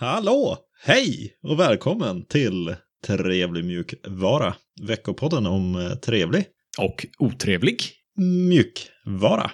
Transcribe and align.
Hallå! 0.00 0.56
Hej 0.82 1.32
och 1.42 1.60
välkommen 1.60 2.24
till 2.26 2.74
Trevlig 3.06 3.64
mjukvara. 3.64 4.54
Veckopodden 4.82 5.46
om 5.46 5.76
eh, 5.76 5.90
trevlig 5.94 6.44
Och 6.78 7.06
otrevlig. 7.18 7.82
mjukvara. 8.48 9.50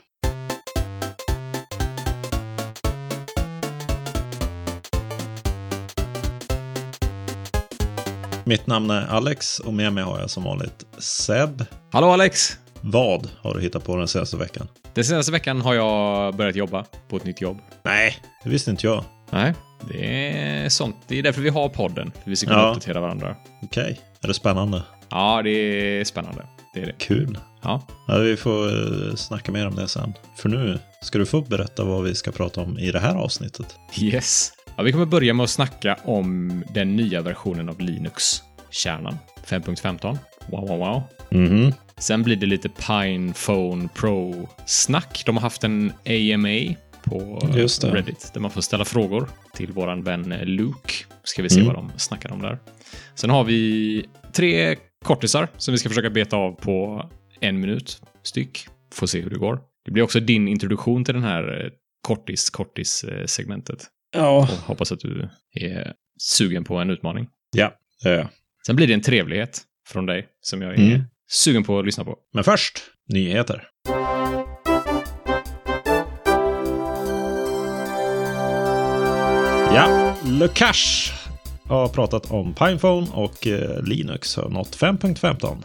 Mitt 8.45 8.67
namn 8.67 8.91
är 8.91 9.07
Alex 9.07 9.59
och 9.59 9.75
med 9.75 9.93
mig 9.93 10.05
har 10.05 10.21
jag 10.21 10.31
som 10.31 10.45
vanligt 10.45 10.87
Seb. 10.99 11.65
Hallå 11.93 12.07
Alex! 12.07 12.59
Vad 12.81 13.31
har 13.41 13.55
du 13.55 13.61
hittat 13.61 13.85
på 13.85 13.97
den 13.97 14.09
senaste 14.09 14.37
veckan? 14.37 14.69
Den 14.95 15.05
senaste 15.05 15.33
veckan 15.33 15.61
har 15.61 15.75
jag 15.75 16.37
börjat 16.37 16.57
jobba 16.57 16.85
på 17.09 17.17
ett 17.17 17.25
nytt 17.25 17.41
jobb. 17.41 17.59
Nej, 17.85 18.17
det 18.45 18.51
visste 18.51 18.71
inte 18.71 18.87
jag. 18.87 19.05
Nej, 19.31 19.55
det 19.89 20.29
är 20.65 20.69
sånt. 20.69 20.97
Det 21.09 21.19
är 21.19 21.23
därför 21.23 21.41
vi 21.43 21.49
har 21.49 21.69
podden. 21.69 22.13
För 22.25 22.31
vi 22.31 22.37
ska 22.37 22.47
kunna 22.47 22.61
Ja. 22.61 22.69
uppdatera 22.69 23.01
varandra. 23.01 23.37
Okej, 23.63 24.01
är 24.23 24.29
det 24.29 24.35
spännande? 24.35 24.83
Ja, 25.09 25.41
det 25.45 25.51
är 25.51 26.05
spännande. 26.05 26.47
Det 26.75 26.81
är 26.83 26.87
det. 26.87 26.93
Kul. 26.99 27.39
Ja. 27.63 27.83
Ja, 28.09 28.19
vi 28.19 28.37
får 28.37 28.67
eh, 29.09 29.15
snacka 29.15 29.53
mer 29.53 29.67
om 29.67 29.75
det 29.75 29.89
sen. 29.89 30.13
För 30.37 30.49
nu 30.49 30.79
ska 31.03 31.19
du 31.19 31.27
få 31.27 31.41
berätta 31.41 31.85
vad 31.85 32.03
vi 32.05 32.15
ska 32.15 32.31
prata 32.33 32.61
om 32.61 32.79
i 32.79 32.91
det 32.93 33.01
här 33.01 33.15
avsnittet. 33.15 33.77
Yes. 34.01 34.53
Ja, 34.77 34.83
vi 34.83 34.93
kommer 34.93 35.07
börja 35.07 35.35
med 35.35 35.45
att 35.45 35.51
snacka 35.51 35.99
om 36.05 36.65
den 36.75 36.97
nya 36.97 37.21
versionen 37.23 37.69
av 37.69 37.81
Linux. 37.81 38.43
Kärnan 38.71 39.19
5.15. 39.47 40.19
Wow, 40.47 40.69
wow, 40.69 40.79
wow. 40.79 41.03
Mhm. 41.31 41.73
Sen 41.99 42.23
blir 42.23 42.37
det 42.37 42.47
lite 42.47 42.69
Pine 42.69 43.33
Phone 43.47 43.89
Pro-snack. 43.95 45.23
De 45.27 45.37
har 45.37 45.43
haft 45.43 45.65
en 45.65 45.93
AMA 46.07 46.75
på 47.07 47.49
det. 47.55 47.67
Reddit 47.93 48.31
där 48.35 48.41
man 48.41 48.51
får 48.51 48.61
ställa 48.61 48.85
frågor 48.85 49.29
till 49.55 49.73
våran 49.73 50.03
vän 50.03 50.35
Luke. 50.45 50.93
Ska 51.23 51.43
vi 51.43 51.49
se 51.49 51.61
Mm. 51.61 51.67
vad 51.75 51.77
de 51.85 51.99
snackar 51.99 52.33
om 52.33 52.43
där. 52.43 52.59
Sen 53.15 53.31
har 53.31 53.45
vi 53.45 54.05
tre 54.33 54.77
kortisar 55.05 55.49
som 55.57 55.73
vi 55.73 55.79
ska 55.79 55.89
försöka 55.89 56.11
beta 56.11 56.37
av 56.37 56.53
på 56.53 57.11
en 57.41 57.61
minut 57.61 58.03
styck. 58.23 58.67
Får 58.95 59.07
se 59.07 59.21
hur 59.21 59.31
det 59.31 59.39
går. 59.39 59.61
Det 59.85 59.91
blir 59.91 60.03
också 60.03 60.21
din 60.21 60.49
introduktion 60.49 61.05
till 61.05 61.15
den 61.15 61.23
här 61.25 61.65
eh, 61.65 61.71
kortis-kortis-segmentet. 62.09 63.87
Ja. 64.15 64.39
Och 64.39 64.45
hoppas 64.47 64.93
att 64.93 65.01
du 65.01 65.29
är 65.61 65.93
sugen 66.23 66.65
på 66.65 66.77
en 66.77 66.91
utmaning. 66.91 67.27
Ja, 67.57 67.73
det 68.03 68.09
är 68.09 68.17
jag. 68.17 68.29
Sen 68.67 68.77
blir 68.77 68.87
det 68.87 68.95
en 68.95 69.03
trevlighet 69.03 69.63
från 69.89 70.07
dig 70.07 70.27
som 70.41 70.63
jag 70.63 70.73
är 70.75 70.77
Mm. 70.79 71.03
sugen 71.33 71.65
på 71.65 71.79
att 71.79 71.85
lyssna 71.85 72.05
på. 72.05 72.17
Men 72.35 72.45
först, 72.45 72.79
nyheter. 73.09 73.69
Ja, 79.77 80.15
Lukash 80.25 81.13
har 81.65 81.89
pratat 81.89 82.31
om 82.31 82.55
Pinephone 82.55 83.07
och 83.15 83.47
eh, 83.47 83.83
Linux 83.83 84.37
har 84.37 84.49
nått 84.49 84.77
5.15. 84.77 85.63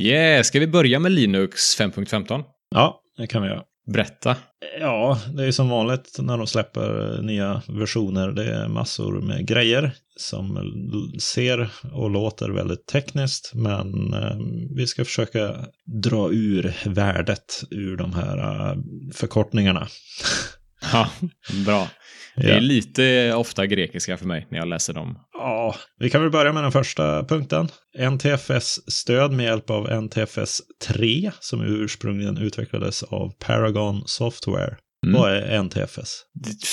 Yeah, 0.00 0.42
ska 0.42 0.60
vi 0.60 0.66
börja 0.66 0.98
med 0.98 1.12
Linux 1.12 1.80
5.15? 1.80 2.44
Ja, 2.70 3.00
det 3.16 3.26
kan 3.26 3.42
vi 3.42 3.48
göra. 3.48 3.62
Berätta. 3.86 4.36
Ja, 4.80 5.20
det 5.36 5.44
är 5.44 5.52
som 5.52 5.68
vanligt 5.68 6.16
när 6.18 6.38
de 6.38 6.46
släpper 6.46 7.18
nya 7.22 7.62
versioner. 7.68 8.32
Det 8.32 8.54
är 8.54 8.68
massor 8.68 9.20
med 9.20 9.46
grejer 9.46 9.92
som 10.16 10.58
ser 11.20 11.70
och 11.92 12.10
låter 12.10 12.50
väldigt 12.50 12.86
tekniskt. 12.86 13.50
Men 13.54 14.14
eh, 14.14 14.36
vi 14.76 14.86
ska 14.86 15.04
försöka 15.04 15.56
dra 16.02 16.30
ur 16.32 16.74
värdet 16.84 17.64
ur 17.70 17.96
de 17.96 18.12
här 18.12 18.38
eh, 18.38 18.76
förkortningarna. 19.14 19.88
Ja, 20.92 21.10
bra. 21.66 21.88
Det 22.36 22.50
är 22.50 22.60
lite 22.60 23.34
ofta 23.34 23.66
grekiska 23.66 24.16
för 24.16 24.26
mig 24.26 24.46
när 24.50 24.58
jag 24.58 24.68
läser 24.68 24.92
dem. 24.92 25.18
Ja, 25.34 25.74
vi 25.98 26.10
kan 26.10 26.22
väl 26.22 26.30
börja 26.30 26.52
med 26.52 26.62
den 26.62 26.72
första 26.72 27.24
punkten. 27.24 27.68
NTFS-stöd 28.10 29.32
med 29.32 29.44
hjälp 29.44 29.70
av 29.70 30.02
NTFS 30.02 30.60
3 30.86 31.30
som 31.40 31.62
ursprungligen 31.62 32.38
utvecklades 32.38 33.02
av 33.02 33.32
Paragon 33.38 34.02
Software. 34.06 34.76
Mm. 35.06 35.20
Vad 35.20 35.32
är 35.32 35.62
NTFS? 35.62 36.22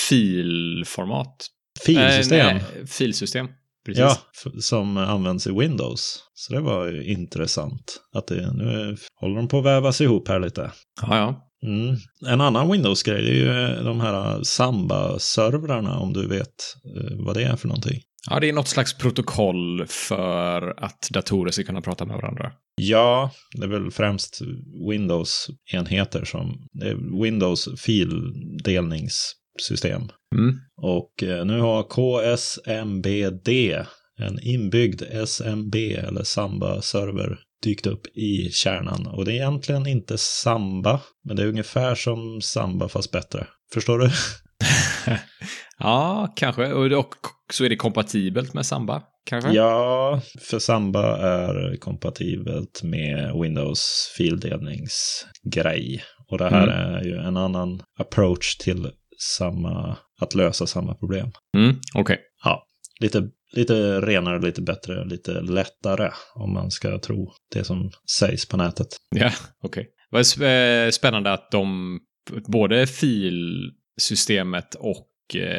Filformat. 0.08 1.46
Filsystem. 1.84 2.38
Eh, 2.46 2.54
nej, 2.54 2.86
filsystem. 2.86 3.48
Precis. 3.86 4.00
Ja, 4.00 4.16
som 4.60 4.96
används 4.96 5.46
i 5.46 5.52
Windows. 5.52 6.18
Så 6.34 6.52
det 6.52 6.60
var 6.60 6.86
ju 6.86 7.04
intressant. 7.04 8.00
Att 8.14 8.26
det, 8.26 8.52
nu 8.52 8.96
håller 9.20 9.36
de 9.36 9.48
på 9.48 9.58
att 9.58 9.64
vävas 9.64 10.00
ihop 10.00 10.28
här 10.28 10.40
lite. 10.40 10.72
ja, 11.02 11.16
ja. 11.16 11.48
Mm. 11.64 11.96
En 12.26 12.40
annan 12.40 12.72
Windows-grej 12.72 13.28
är 13.28 13.34
ju 13.34 13.84
de 13.84 14.00
här 14.00 14.42
Samba-servrarna 14.42 15.98
om 15.98 16.12
du 16.12 16.28
vet 16.28 16.46
eh, 16.96 17.16
vad 17.26 17.36
det 17.36 17.42
är 17.42 17.56
för 17.56 17.68
någonting. 17.68 18.00
Ja, 18.30 18.40
det 18.40 18.48
är 18.48 18.52
något 18.52 18.68
slags 18.68 18.94
protokoll 18.94 19.86
för 19.86 20.74
att 20.76 21.08
datorer 21.10 21.50
ska 21.50 21.64
kunna 21.64 21.80
prata 21.80 22.04
med 22.04 22.16
varandra. 22.16 22.52
Ja, 22.74 23.30
det 23.54 23.64
är 23.64 23.68
väl 23.68 23.90
främst 23.90 24.40
Windows-enheter 24.88 26.24
som... 26.24 26.68
Det 26.72 26.88
är 26.88 27.22
Windows 27.22 27.68
fildelningssystem. 27.80 30.02
Mm. 30.34 30.60
Och 30.82 31.22
eh, 31.22 31.44
nu 31.44 31.60
har 31.60 31.82
KSMBD, 31.82 33.48
en 34.18 34.40
inbyggd 34.42 35.02
SMB 35.26 35.76
eller 35.76 36.22
Samba-server, 36.22 37.38
dykt 37.62 37.86
upp 37.86 38.06
i 38.06 38.50
kärnan. 38.52 39.06
Och 39.06 39.24
det 39.24 39.32
är 39.32 39.34
egentligen 39.34 39.86
inte 39.86 40.18
Samba, 40.18 41.00
men 41.24 41.36
det 41.36 41.42
är 41.42 41.46
ungefär 41.46 41.94
som 41.94 42.40
Samba 42.40 42.88
fast 42.88 43.10
bättre. 43.10 43.46
Förstår 43.72 43.98
du? 43.98 44.10
Ja, 45.82 46.32
kanske. 46.36 46.72
Och, 46.72 46.92
och 46.98 47.14
så 47.52 47.64
är 47.64 47.68
det 47.68 47.76
kompatibelt 47.76 48.54
med 48.54 48.66
Samba, 48.66 49.02
kanske? 49.26 49.50
Ja, 49.52 50.20
för 50.40 50.58
Samba 50.58 51.16
är 51.16 51.76
kompatibelt 51.76 52.82
med 52.82 53.32
Windows 53.42 54.12
fildelningsgrej. 54.16 56.02
Och 56.30 56.38
det 56.38 56.48
här 56.50 56.68
är 56.68 57.04
ju 57.04 57.16
en 57.16 57.36
annan 57.36 57.82
approach 57.98 58.56
till 58.56 58.90
samma, 59.38 59.96
att 60.20 60.34
lösa 60.34 60.66
samma 60.66 60.94
problem. 60.94 61.30
Mm, 61.56 61.76
Okej. 61.94 62.18
Ja, 62.44 62.66
lite, 63.00 63.28
lite 63.52 64.00
renare, 64.00 64.40
lite 64.40 64.62
bättre, 64.62 65.04
lite 65.04 65.40
lättare 65.40 66.10
om 66.34 66.52
man 66.52 66.70
ska 66.70 66.98
tro 66.98 67.32
det 67.54 67.64
som 67.64 67.90
sägs 68.18 68.48
på 68.48 68.56
nätet. 68.56 68.88
Ja, 69.16 69.30
okej. 69.62 69.88
Vad 70.10 70.20
är 70.20 70.24
sp- 70.24 70.84
eh, 70.84 70.90
spännande 70.90 71.32
att 71.32 71.50
de, 71.50 71.98
både 72.46 72.86
filsystemet 72.86 74.74
och 74.74 75.08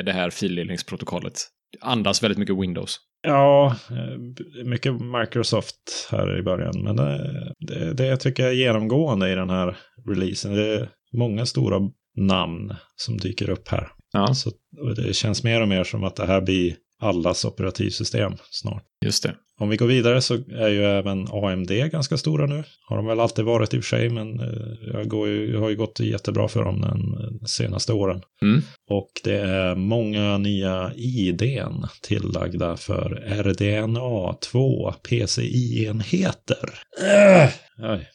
det 0.05 0.11
här 0.13 0.29
fildelningsprotokollet 0.29 1.33
andas 1.81 2.23
väldigt 2.23 2.37
mycket 2.37 2.57
Windows. 2.57 2.99
Ja, 3.27 3.75
eh, 3.89 4.17
mycket 4.65 4.93
Microsoft 5.01 6.07
här 6.11 6.39
i 6.39 6.43
början, 6.43 6.83
men 6.83 6.95
det, 6.95 7.53
det, 7.59 7.93
det 7.93 8.17
tycker 8.17 8.43
jag 8.43 8.51
är 8.51 8.55
genomgående 8.55 9.31
i 9.31 9.35
den 9.35 9.49
här 9.49 9.77
releasen. 10.09 10.53
Det 10.53 10.75
är 10.75 10.89
många 11.13 11.45
stora 11.45 11.79
namn 12.17 12.75
som 12.95 13.17
dyker 13.17 13.49
upp 13.49 13.67
här. 13.67 13.87
Ja, 14.13 14.33
Så 14.33 14.51
och 14.81 14.95
det 14.95 15.13
känns 15.13 15.43
mer 15.43 15.61
och 15.61 15.67
mer 15.67 15.83
som 15.83 16.03
att 16.03 16.15
det 16.15 16.25
här 16.25 16.41
blir 16.41 16.75
allas 17.01 17.45
operativsystem 17.45 18.33
snart. 18.51 18.83
just 19.05 19.23
det. 19.23 19.35
Om 19.59 19.69
vi 19.69 19.77
går 19.77 19.87
vidare 19.87 20.21
så 20.21 20.33
är 20.33 20.67
ju 20.67 20.83
även 20.83 21.27
AMD 21.31 21.69
ganska 21.69 22.17
stora 22.17 22.45
nu. 22.45 22.63
Har 22.89 22.95
de 22.95 23.05
väl 23.05 23.19
alltid 23.19 23.45
varit 23.45 23.73
i 23.73 23.79
och 23.79 23.83
för 23.83 23.97
sig, 23.97 24.09
men 24.09 24.39
eh, 24.39 24.93
jag, 24.93 25.07
går 25.07 25.27
ju, 25.27 25.51
jag 25.51 25.59
har 25.59 25.69
ju 25.69 25.75
gått 25.75 25.99
jättebra 25.99 26.47
för 26.47 26.63
dem 26.63 26.81
den 26.81 26.99
eh, 26.99 27.45
senaste 27.45 27.93
åren. 27.93 28.21
Mm. 28.41 28.61
Och 28.89 29.09
det 29.23 29.37
är 29.37 29.75
många 29.75 30.37
nya 30.37 30.91
IDn 30.95 31.85
tillagda 32.01 32.77
för 32.77 33.23
RDNA2 33.27 34.91
PCI-enheter. 34.91 36.69
Äh, 37.01 37.49
oj. 37.91 38.09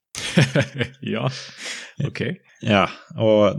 ja, 1.00 1.30
okej. 2.06 2.36
Ja, 2.60 2.90
och 3.16 3.54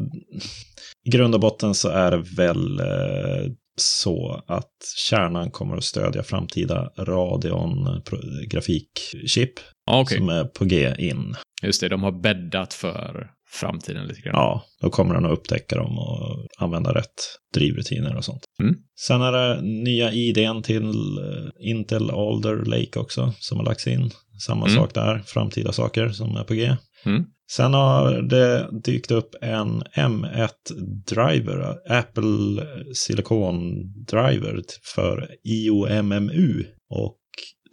i 1.06 1.09
grund 1.09 1.36
och 1.36 1.41
botten 1.41 1.74
så 1.75 1.90
är 1.90 2.12
det 2.12 2.24
väl 2.38 2.80
eh, 2.80 3.51
så 3.81 4.44
att 4.48 4.72
kärnan 5.10 5.52
kommer 5.52 5.78
att 5.78 5.84
stödja 5.84 6.24
framtida 6.24 6.92
Radeon 6.98 8.02
pro- 8.06 8.20
grafikchip 8.50 9.54
Ja, 9.86 10.02
okej. 10.02 10.18
som 10.18 10.30
är 10.30 10.44
på 10.44 10.66
G 10.66 10.96
in. 11.00 11.36
Just 11.64 11.81
det, 11.81 11.90
de 11.90 12.04
har 12.04 12.12
bäddat 12.22 12.74
för 12.74 13.28
framtiden 13.52 14.08
lite 14.08 14.22
grann. 14.22 14.34
Ja, 14.36 14.64
då 14.81 14.90
kommer 14.90 15.14
den 15.14 15.26
att 15.26 15.31
upptäcka 15.31 15.76
dem 15.76 15.98
och 15.98 16.48
använda 16.58 16.94
rätt 16.94 17.14
drivrutiner 17.54 18.16
och 18.16 18.26
sånt. 18.26 18.44
Mm. 18.62 18.76
Sen 19.08 19.22
är 19.22 19.31
det 19.31 19.62
nya 19.62 20.12
IDn 20.12 20.62
till 20.64 20.84
eh, 21.18 21.70
Intel 21.70 22.10
Alder 22.12 22.56
Lake 22.66 23.00
också 23.00 23.34
som 23.40 23.58
har 23.58 23.66
lagts 23.66 23.88
in. 23.88 24.12
Samma 24.46 24.66
Mm. 24.66 24.78
sak 24.78 24.94
där, 24.94 25.24
framtida 25.25 25.72
saker 25.72 26.10
som 26.10 26.36
är 26.36 26.44
på 26.44 26.54
G. 26.54 26.75
Mm. 27.06 27.25
Sen 27.51 27.74
har 27.74 28.22
det 28.22 28.69
dykt 28.84 29.12
upp 29.12 29.36
en 29.42 29.84
M1-driver, 29.84 31.75
Apple 31.90 32.68
Silicon 32.94 33.62
Driver 34.06 34.62
för 34.96 35.30
IOMMU. 35.44 36.63
Och 36.90 37.18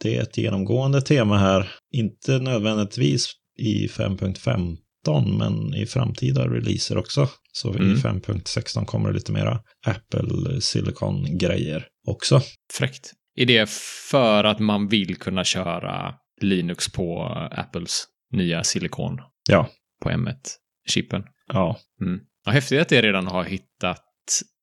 det 0.03 0.17
är 0.17 0.23
ett 0.23 0.39
genomgående 0.39 1.01
tema 1.01 1.39
här, 1.39 1.71
inte 1.95 2.39
nödvändigtvis 2.39 3.33
i 3.59 3.87
5.15 3.87 4.77
5.15 5.07 5.39
men 5.39 5.75
i 5.75 5.87
framtida 5.87 6.49
releaser 6.49 6.99
också. 6.99 7.29
Så 7.53 7.73
Mm. 7.73 7.93
i 7.93 7.95
5.16 7.95 8.85
kommer 8.85 9.09
det 9.09 9.15
lite 9.15 9.33
mera 9.33 9.61
Apple 9.87 10.61
Silicon-grejer 10.61 11.87
också. 12.09 12.41
Fräckt. 12.73 13.13
Är 13.37 13.47
det 13.47 13.71
för 14.11 14.45
att 14.45 14.59
man 14.59 14.89
vill 14.89 15.17
kunna 15.17 15.45
köra 15.45 16.15
Linux 16.41 16.93
på 16.93 17.23
Apples 17.53 18.05
nya 18.37 18.65
silikon 18.65 19.21
Ja, 19.49 19.69
på 20.03 20.11
M1-chippen? 20.11 21.23
ja. 21.53 21.77
Mm. 22.01 22.21
Ja, 22.45 22.53
häftigt 22.53 22.81
att 22.81 22.89
det 22.89 23.03
redan 23.03 23.27
har 23.27 23.45
hittat 23.45 24.03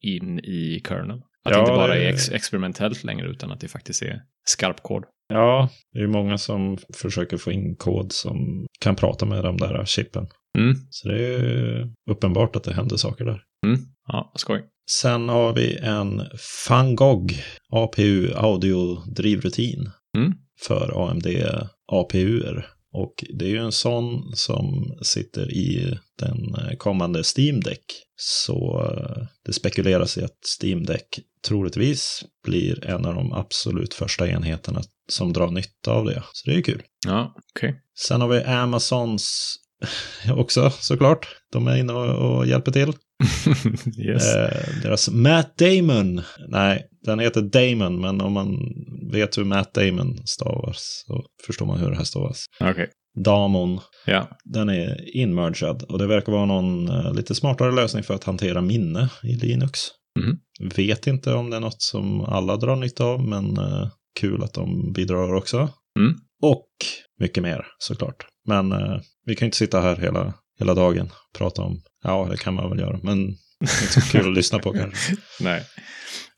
in 0.02 0.40
i 0.40 0.82
kernel. 0.88 1.18
Att 1.18 1.52
det 1.54 1.58
Ja, 1.58 1.60
inte 1.60 1.72
bara 1.72 1.94
det- 1.94 2.04
är 2.06 2.14
ex 2.14 2.30
experimentellt 2.32 3.04
längre, 3.04 3.28
utan 3.28 3.52
att 3.52 3.60
det 3.60 3.68
faktiskt 3.68 4.02
är 4.02 4.22
skarp 4.46 4.84
kod. 4.84 5.04
Ja, 5.28 5.70
det 5.94 6.00
är 6.00 6.08
många 6.08 6.38
som 6.38 6.78
försöker 6.94 7.38
få 7.38 7.52
in 7.52 7.76
kod 7.76 8.12
som 8.12 8.66
kan 8.80 8.96
prata 8.96 9.26
med 9.26 9.44
de 9.44 9.58
där 9.58 9.86
chippen. 9.86 10.28
Mm. 10.58 10.76
Så 10.90 11.08
det 11.08 11.26
är 11.36 11.90
uppenbart 12.12 12.56
att 12.56 12.64
det 12.64 12.74
händer 12.74 12.98
saker 12.98 13.26
där. 13.26 13.42
Mm. 13.66 13.80
Ja, 14.08 14.34
skoj. 14.36 14.64
Sen 14.92 15.30
har 15.30 15.54
vi 15.54 15.78
en 15.78 16.22
Fangog 16.68 17.34
APU 17.72 18.34
audio-drivrutin 18.36 19.90
Mm. 20.18 20.34
för 20.68 21.10
AMD 21.10 21.28
APUer. 21.92 22.68
Och 22.94 23.24
det 23.40 23.46
är 23.46 23.50
ju 23.50 23.58
en 23.58 23.72
sån 23.72 24.32
som 24.36 24.98
sitter 25.02 25.52
i 25.52 25.98
den 26.20 26.56
kommande 26.78 27.24
Steam 27.38 27.62
Deck. 27.62 27.84
Så 28.16 28.88
eh, 28.92 29.28
det 29.46 29.54
spekuleras 29.54 30.18
i 30.18 30.24
att 30.24 30.40
Steam 30.62 30.86
Deck 30.86 31.20
troligtvis 31.48 32.24
blir 32.44 32.86
en 32.86 33.06
av 33.06 33.16
de 33.16 33.34
absolut 33.34 33.94
första 33.94 34.28
enheterna 34.28 34.82
som 35.10 35.34
drar 35.34 35.52
nytta 35.52 35.92
av 35.92 36.06
det. 36.06 36.24
Så 36.34 36.50
det 36.50 36.52
är 36.52 36.56
ju 36.56 36.64
kul. 36.64 36.82
Ja, 37.06 37.36
okej. 37.56 37.82
Sen 38.08 38.22
har 38.22 38.28
vi 38.28 38.44
Amazons 38.44 39.56
också 40.36 40.70
såklart. 40.70 41.28
De 41.52 41.68
är 41.68 41.76
inne 41.76 41.94
och, 41.94 42.38
och 42.38 42.48
hjälper 42.48 42.72
till. 42.72 42.94
yes. 43.98 44.36
Eh, 44.36 44.82
deras 44.84 45.10
Matt 45.10 45.58
Damon. 45.58 46.22
Nej, 46.48 46.88
den 47.02 47.20
heter 47.20 47.42
Damon, 47.42 48.02
men 48.02 48.22
om 48.22 48.34
man 48.34 48.58
vet 49.14 49.38
hur 49.38 49.44
Matt 49.44 49.74
Damon 49.74 50.18
stavas 50.26 51.04
så 51.08 51.26
förstår 51.46 51.66
man 51.66 51.80
hur 51.80 51.90
det 51.90 51.98
här 51.98 52.04
stavas. 52.04 52.46
Okej. 52.60 52.90
Damon. 53.24 53.80
Ja. 54.06 54.38
Den 54.44 54.70
är 54.70 55.18
inmergad 55.18 55.84
och 55.84 56.00
det 56.00 56.08
verkar 56.08 56.32
vara 56.32 56.46
någon 56.46 56.90
eh, 56.90 57.14
lite 57.14 57.36
smartare 57.36 57.72
lösning 57.72 58.04
för 58.04 58.14
att 58.14 58.24
hantera 58.24 58.62
minne 58.62 59.10
i 59.24 59.36
Linux. 59.36 59.80
Mhm. 60.20 60.38
Vet 60.76 61.08
inte 61.08 61.34
om 61.34 61.50
det 61.50 61.56
är 61.56 61.62
något 61.62 61.82
som 61.82 62.22
alla 62.22 62.58
drar 62.58 62.76
nytta 62.76 63.06
av, 63.06 63.28
men 63.28 63.58
eh, 63.58 63.88
kul 64.20 64.44
att 64.44 64.54
de 64.54 64.94
bidrar 64.94 65.34
också. 65.34 65.70
Mm. 66.00 66.14
Och 66.42 66.68
mycket 67.20 67.44
mer 67.44 67.66
såklart. 67.78 68.26
Men 68.48 68.72
eh, 68.72 69.00
vi 69.26 69.36
kan 69.36 69.46
inte 69.46 69.58
sitta 69.58 69.82
här 69.82 69.96
hela, 69.96 70.34
hela 70.60 70.74
dagen 70.74 71.06
och 71.06 71.38
prata 71.38 71.62
om, 71.62 71.82
ja 72.04 72.28
det 72.32 72.38
kan 72.38 72.54
man 72.54 72.70
väl 72.70 72.80
göra, 72.80 73.00
men 73.04 73.28
det 73.60 73.72
är 73.80 73.82
inte 73.82 74.02
så 74.02 74.12
kul 74.12 74.28
att 74.28 74.36
lyssna 74.36 74.60
på 74.60 74.74
kanske. 74.74 75.16
Nej. 75.40 75.64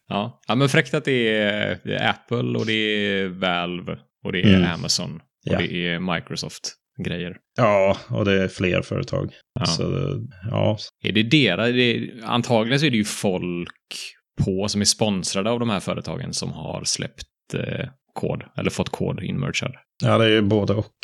Ja. 0.07 0.39
ja, 0.47 0.55
men 0.55 0.69
fräckt 0.69 0.93
att 0.93 1.05
det 1.05 1.27
är, 1.37 1.79
Apple 2.09 2.59
och 2.59 2.65
det 2.65 2.73
är 2.73 3.27
Valve 3.27 3.97
och 4.25 4.31
det 4.31 4.41
är 4.41 4.55
Mm. 4.57 4.71
Amazon 4.73 5.15
och 5.15 5.21
Ja. 5.53 5.57
det 5.57 5.73
är 5.87 5.99
Microsoft-grejer. 6.15 7.37
Ja, 7.57 7.97
och 8.09 8.25
det 8.25 8.43
är 8.43 8.47
fler 8.47 8.81
företag. 8.81 9.31
Ja. 9.59 9.65
Så 9.65 9.83
ja, 10.51 10.77
Är 11.03 11.11
det 11.11 11.23
deras? 11.23 11.69
Antagligen 12.23 12.79
så 12.79 12.85
är 12.85 12.91
det 12.91 12.97
ju 12.97 13.05
folk 13.05 13.69
på 14.45 14.67
som 14.67 14.81
är 14.81 14.85
sponsrade 14.85 15.49
av 15.49 15.59
de 15.59 15.69
här 15.69 15.79
företagen 15.79 16.33
som 16.33 16.51
har 16.51 16.83
släppt 16.83 17.53
eh, 17.53 17.85
kod 18.13 18.43
eller 18.57 18.69
fått 18.69 18.89
kod 18.89 19.23
inmergad. 19.23 19.73
ja, 20.03 20.17
det 20.17 20.25
är 20.25 20.29
ju 20.29 20.41
både 20.41 20.73
och. 20.73 20.95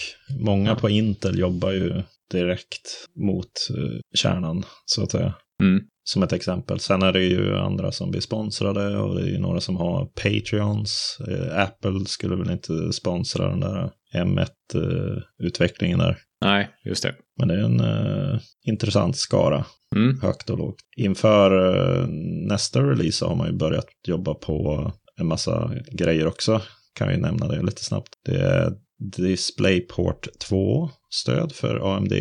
Många 0.46 0.70
Ja. 0.70 0.76
på 0.76 0.90
Intel 0.90 1.40
jobbar 1.40 1.72
ju 1.72 2.02
direkt 2.32 3.08
mot 3.16 3.52
eh, 3.78 4.00
kärnan, 4.16 4.64
så 4.86 5.04
att 5.04 5.12
säga. 5.12 5.34
Mm. 5.64 5.82
Som 6.04 6.24
ett 6.24 6.34
exempel. 6.34 6.80
Sen 6.80 7.02
är 7.02 7.12
det 7.14 7.24
ju 7.24 7.58
andra 7.58 7.92
som 7.92 8.12
blir 8.12 8.22
sponsrade 8.22 8.98
och 8.98 9.16
det 9.16 9.22
är 9.22 9.28
ju 9.28 9.38
några 9.40 9.62
som 9.62 9.76
har 9.76 10.06
Patreons. 10.06 11.18
Eh, 11.28 11.60
Apple 11.60 12.06
skulle 12.06 12.36
väl 12.36 12.52
inte 12.52 12.94
sponsra 12.94 13.50
den 13.50 13.60
där 13.60 13.92
M1-utvecklingen 14.16 16.00
där. 16.00 16.18
Nej, 16.42 16.70
just 16.86 17.04
det. 17.04 17.16
Men 17.40 17.48
det 17.48 17.54
är 17.54 17.64
en 17.64 17.80
eh, 17.80 18.40
intressant 18.68 19.18
skara, 19.18 19.66
Mm. 19.96 20.20
högt 20.22 20.50
och 20.50 20.58
lågt. 20.58 20.76
Inför 20.98 21.76
eh, 21.76 22.08
nästa 22.48 22.82
release 22.82 23.26
har 23.26 23.36
man 23.36 23.48
ju 23.48 23.54
börjat 23.54 23.88
jobba 24.08 24.34
på 24.34 24.92
en 25.20 25.28
massa 25.28 25.72
grejer 25.92 26.28
också. 26.28 26.62
Kan 26.96 27.08
vi 27.08 27.18
nämna 27.18 27.48
det 27.48 27.62
lite 27.62 27.84
snabbt. 27.84 28.10
Det 28.26 28.40
är 28.42 28.72
DisplayPort 29.18 30.28
2-stöd 30.50 31.52
för 31.52 31.96
AMD 31.98 32.14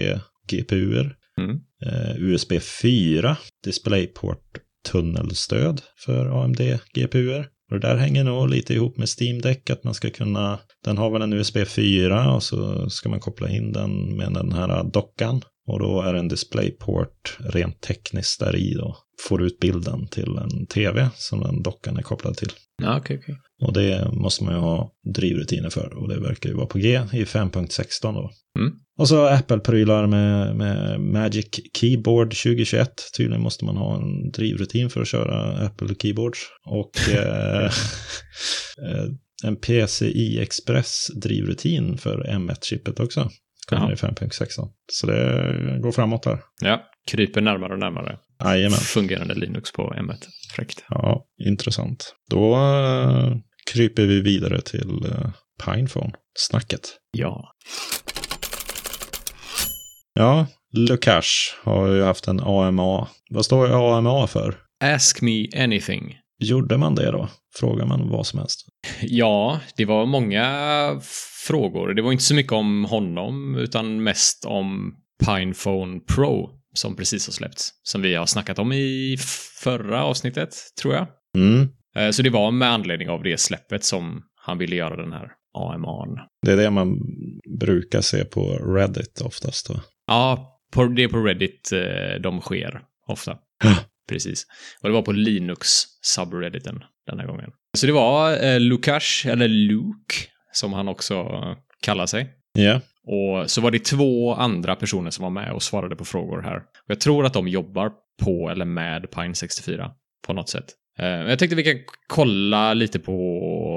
GPUer. 0.51 1.17
Mm. 1.39 1.61
Eh, 1.87 2.17
USB 2.17 2.61
4 2.61 3.37
DisplayPort 3.65 4.59
tunnelstöd 4.89 5.83
för 6.05 6.45
AMD 6.45 6.61
GPUer. 6.95 7.49
Och 7.71 7.81
det 7.81 7.89
där 7.89 7.97
hänger 7.97 8.25
nog 8.25 8.49
lite 8.49 8.75
ihop 8.75 8.97
med 8.97 9.09
Steam 9.21 9.41
Deck, 9.41 9.71
att 9.71 9.85
man 9.85 9.95
ska 9.95 10.11
kunna, 10.11 10.59
den 10.85 10.99
har 10.99 11.11
väl 11.11 11.23
en 11.23 11.33
USB 11.33 11.57
4 11.67 12.35
och 12.35 12.43
så 12.43 12.91
ska 12.91 13.09
man 13.09 13.21
koppla 13.21 13.51
in 13.51 13.73
den 13.73 14.17
med 14.17 14.33
den 14.33 14.53
här 14.53 14.85
dockan. 14.85 15.43
Och 15.71 15.79
då 15.79 16.03
är 16.03 16.13
det 16.13 16.19
en 16.19 16.29
DisplayPort 16.29 17.39
rent 17.39 17.81
tekniskt 17.81 18.41
där 18.41 18.57
i 18.57 18.75
då. 18.75 18.97
Får 19.29 19.43
ut 19.43 19.61
bilden 19.61 20.09
till 20.09 20.39
en 20.39 20.67
tv 20.67 21.11
som 21.15 21.41
den 21.41 21.63
dockan 21.63 21.97
är 21.97 22.03
kopplad 22.03 22.37
till. 22.37 22.51
Ja, 22.83 22.99
okej, 22.99 23.19
okej. 23.23 23.37
Och 23.63 23.73
det 23.73 24.13
måste 24.13 24.45
man 24.45 24.55
ju 24.55 24.61
ha 24.61 24.93
drivrutiner 25.15 25.71
för 25.71 25.95
och 25.95 26.09
det 26.09 26.21
verkar 26.21 26.49
ju 26.49 26.55
vara 26.57 26.67
på 26.67 26.79
G 26.79 27.01
i 27.13 27.25
5.16 27.25 28.15
då. 28.15 28.31
Mm. 28.59 28.73
Och 28.99 29.09
så 29.09 29.27
Apple-prylar 29.27 30.07
med, 30.07 30.57
med 30.57 31.01
Magic 31.01 31.49
Keyboard 31.79 32.29
2021. 32.29 32.91
Tydligen 33.17 33.43
måste 33.43 33.65
man 33.65 33.77
ha 33.77 33.97
en 33.97 34.31
drivrutin 34.31 34.91
för 34.91 35.01
att 35.01 35.09
köra 35.09 35.67
Apple 35.67 35.95
Keyboards. 36.03 36.39
Och 36.67 36.91
eh, 37.11 37.65
eh, 37.65 39.07
en 39.45 39.57
PCI 39.57 40.39
Express 40.41 41.07
drivrutin 41.23 41.99
för 41.99 42.25
M1-chippet 42.25 43.01
också. 43.01 43.31
Kommer 43.71 43.83
Jaha. 43.83 43.93
i 43.93 44.27
5.16. 44.27 44.69
Så 44.93 45.07
det 45.07 45.79
går 45.83 45.93
framåt 45.93 46.23
där. 46.23 46.39
Ja, 46.61 46.83
kryper 47.11 47.41
närmare 47.41 47.73
och 47.73 47.79
närmare. 47.79 48.19
Jajamän. 48.45 48.79
Fungerande 48.79 49.35
Linux 49.35 49.73
på 49.73 49.95
M1. 49.95 50.17
Fräckt. 50.57 50.85
Ja, 50.89 51.25
intressant. 51.47 52.15
Då 52.31 52.55
eh, 52.55 53.37
kryper 53.73 54.03
vi 54.07 54.21
vidare 54.21 54.61
till 54.61 55.05
eh, 55.05 55.31
Pinephone-snacket. 55.65 56.81
Ja. 57.11 57.53
Ja, 60.15 60.47
Lucash 60.77 61.55
har 61.63 61.89
ju 61.89 62.03
haft 62.03 62.29
en 62.29 62.41
AMA. 62.41 63.09
Vad 63.31 63.45
står 63.45 63.97
AMA 63.99 64.27
för? 64.27 64.55
Ask 64.85 65.23
me 65.23 65.49
anything. 65.65 66.19
Gjorde 66.39 66.77
man 66.77 66.95
det 66.95 67.11
då? 67.11 67.29
Frågar 67.55 67.87
man 67.87 68.09
vad 68.11 68.27
som 68.27 68.39
helst. 68.39 68.67
Ja, 69.03 69.61
det 69.77 69.85
var 69.85 70.07
många 70.07 70.47
frågor. 71.47 71.95
Det 71.95 72.03
var 72.03 72.13
inte 72.13 72.25
så 72.25 72.35
mycket 72.35 72.53
om 72.53 72.85
honom, 72.85 73.57
utan 73.57 74.03
mest 74.03 74.45
om 74.45 74.95
Pinephone 75.27 76.01
Pro 76.01 76.51
som 76.75 76.97
precis 76.97 77.27
har 77.27 77.33
släppts. 77.33 77.71
Som 77.83 78.03
vi 78.03 78.15
har 78.15 78.27
snackat 78.27 78.59
om 78.59 78.73
i 78.73 79.17
förra 79.63 80.05
avsnittet, 80.05 80.55
tror 80.83 80.95
jag. 80.95 81.07
Mm. 81.37 81.69
Eh, 81.97 82.11
Så 82.11 82.23
det 82.23 82.31
var 82.31 82.51
med 82.51 82.71
anledning 82.71 83.09
av 83.09 83.23
det 83.23 83.41
släppet 83.41 83.85
som 83.85 84.23
han 84.43 84.59
ville 84.59 84.77
göra 84.77 84.97
den 84.97 85.13
här 85.13 85.29
AMA'n. 85.59 86.19
Det 86.47 86.53
är 86.53 86.57
det 86.57 86.71
man 86.71 86.99
brukar 87.61 88.01
se 88.01 88.25
på 88.25 88.43
Reddit 88.75 89.21
oftast. 89.21 89.69
Då. 89.69 89.81
Ja, 90.07 90.57
det 90.97 91.03
är 91.03 91.09
på 91.09 91.19
Reddit 91.23 91.73
eh, 91.73 92.21
de 92.23 92.41
sker 92.41 92.83
ofta. 93.07 93.37
Precis. 94.11 94.47
Och 94.83 94.89
det 94.89 94.93
var 94.93 95.03
på 95.03 95.13
Linux 95.13 95.69
subredditen 96.03 96.85
den 97.07 97.21
här 97.21 97.27
gången. 97.27 97.51
Så 97.79 97.87
det 97.87 97.93
var 97.93 98.45
eh, 98.45 98.61
Lukash, 98.61 99.27
eller 99.27 99.49
Luke, 99.49 100.15
som 100.53 100.73
han 100.73 100.89
också 100.89 101.15
eh, 101.15 101.57
kallar 101.83 102.07
sig. 102.07 102.31
Ja, 102.53 102.81
Och 103.05 103.51
så 103.51 103.61
var 103.61 103.71
det 103.71 103.85
två 103.85 104.35
andra 104.35 104.77
personer 104.77 105.11
som 105.11 105.23
var 105.23 105.31
med 105.31 105.53
och 105.53 105.63
svarade 105.63 105.97
på 105.97 106.05
frågor 106.05 106.43
här. 106.43 106.57
Och 106.57 106.91
jag 106.91 107.01
tror 107.01 107.27
att 107.27 107.33
de 107.33 107.49
jobbar 107.49 107.93
på 108.23 108.51
eller 108.51 108.65
med 108.65 109.11
Pine 109.11 109.35
64 109.35 109.91
på 110.27 110.33
något 110.33 110.49
sätt. 110.49 110.65
Eh, 110.99 111.07
jag 111.07 111.39
tänkte 111.39 111.57
vi 111.57 111.63
kan 111.65 111.79
kolla 112.07 112.75
lite 112.75 112.99
på 112.99 113.13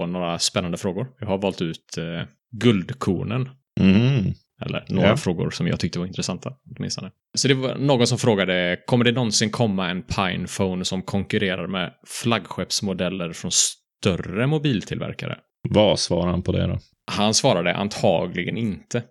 några 0.10 0.40
spännande 0.40 0.78
frågor. 0.78 1.08
Jag 1.20 1.28
har 1.28 1.38
valt 1.38 1.62
ut 1.62 1.98
eh, 1.98 2.28
guldkornen. 2.52 3.50
mm. 3.80 4.34
Eller 4.66 4.86
några 4.90 5.08
Ja. 5.10 5.18
frågor 5.18 5.50
som 5.50 5.68
jag 5.68 5.80
tyckte 5.80 6.00
var 6.00 6.06
intressanta, 6.06 6.54
åtminstone. 6.78 7.12
Så 7.38 7.48
det 7.48 7.54
var 7.54 7.76
någon 7.76 8.08
som 8.08 8.18
frågade, 8.18 8.78
kommer 8.86 9.06
det 9.06 9.12
någonsin 9.12 9.50
komma 9.50 9.90
en 9.90 10.04
Pinephone 10.04 10.86
som 10.86 11.02
konkurrerar 11.02 11.68
med 11.68 11.94
flaggskeppsmodeller 12.08 13.34
från 13.34 13.52
större 13.52 14.48
mobiltillverkare? 14.48 15.38
vad 15.70 16.00
svarar 16.00 16.32
han 16.32 16.42
på 16.44 16.52
det 16.52 16.68
då? 16.68 16.80
Han 17.12 17.34
svarade 17.34 17.76
antagligen 17.76 18.58
inte. 18.58 19.04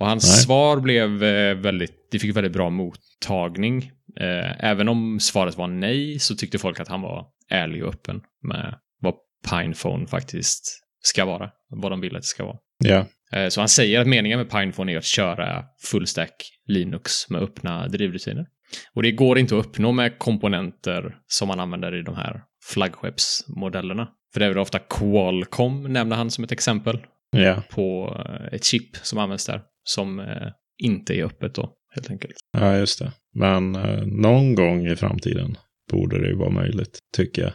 Och 0.00 0.06
hans 0.06 0.24
Nej. 0.24 0.42
svar 0.44 0.80
blev 0.80 1.24
eh, 1.24 1.54
väldigt, 1.54 1.92
det 2.10 2.18
fick 2.18 2.36
väldigt 2.36 2.52
bra 2.52 2.70
mottagning. 2.70 3.90
Eh, 4.20 4.64
även 4.64 4.88
om 4.88 5.20
svaret 5.20 5.56
var 5.58 5.66
nej 5.66 6.18
så 6.18 6.34
tyckte 6.36 6.58
folk 6.58 6.80
att 6.80 6.88
han 6.88 7.02
var 7.02 7.26
ärlig 7.50 7.84
och 7.84 7.88
öppen 7.94 8.20
med 8.42 8.78
vad 9.00 9.14
Pinephone 9.50 10.06
faktiskt 10.06 10.80
ska 11.02 11.24
vara. 11.24 11.50
Vad 11.68 11.92
de 11.92 12.00
vill 12.00 12.16
att 12.16 12.22
det 12.22 12.26
ska 12.26 12.44
vara. 12.44 12.56
Ja, 12.84 13.06
Så 13.48 13.60
han 13.60 13.68
säger 13.68 14.00
att 14.00 14.06
meningen 14.06 14.38
med 14.38 14.50
Pinephone 14.50 14.92
är 14.92 14.96
att 14.98 15.04
köra 15.04 15.64
fullstack 15.82 16.32
Linux 16.66 17.30
med 17.30 17.42
öppna 17.42 17.88
drivrutiner. 17.88 18.46
Och 18.94 19.02
det 19.02 19.12
går 19.12 19.38
inte 19.38 19.58
att 19.58 19.66
uppnå 19.66 19.92
med 19.92 20.18
komponenter 20.18 21.16
som 21.26 21.48
man 21.48 21.60
använder 21.60 21.94
i 22.00 22.02
de 22.02 22.14
här 22.16 22.42
flaggskeppsmodellerna. 22.64 24.08
För 24.32 24.40
det 24.40 24.46
är 24.46 24.50
väl 24.50 24.58
ofta 24.58 24.78
Qualcomm, 24.78 25.92
nämner 25.92 26.16
han 26.16 26.30
som 26.30 26.44
ett 26.44 26.52
exempel, 26.52 26.98
Ja, 27.30 27.62
på 27.70 28.16
eh, 28.28 28.54
ett 28.54 28.64
chip 28.64 28.96
som 28.96 29.18
används 29.18 29.46
där, 29.46 29.62
som 29.84 30.20
eh, 30.20 30.48
inte 30.78 31.14
är 31.14 31.24
öppet 31.24 31.54
då, 31.54 31.72
helt 31.94 32.10
enkelt. 32.10 32.34
ja 32.52 32.76
just 32.76 32.98
det. 32.98 33.12
Men 33.34 33.74
eh, 33.74 34.06
någon 34.06 34.54
gång 34.54 34.86
i 34.86 34.96
framtiden 34.96 35.56
borde 35.90 36.20
det 36.20 36.28
ju 36.28 36.36
vara 36.36 36.50
möjligt, 36.50 36.98
tycker 37.16 37.42
jag. 37.42 37.52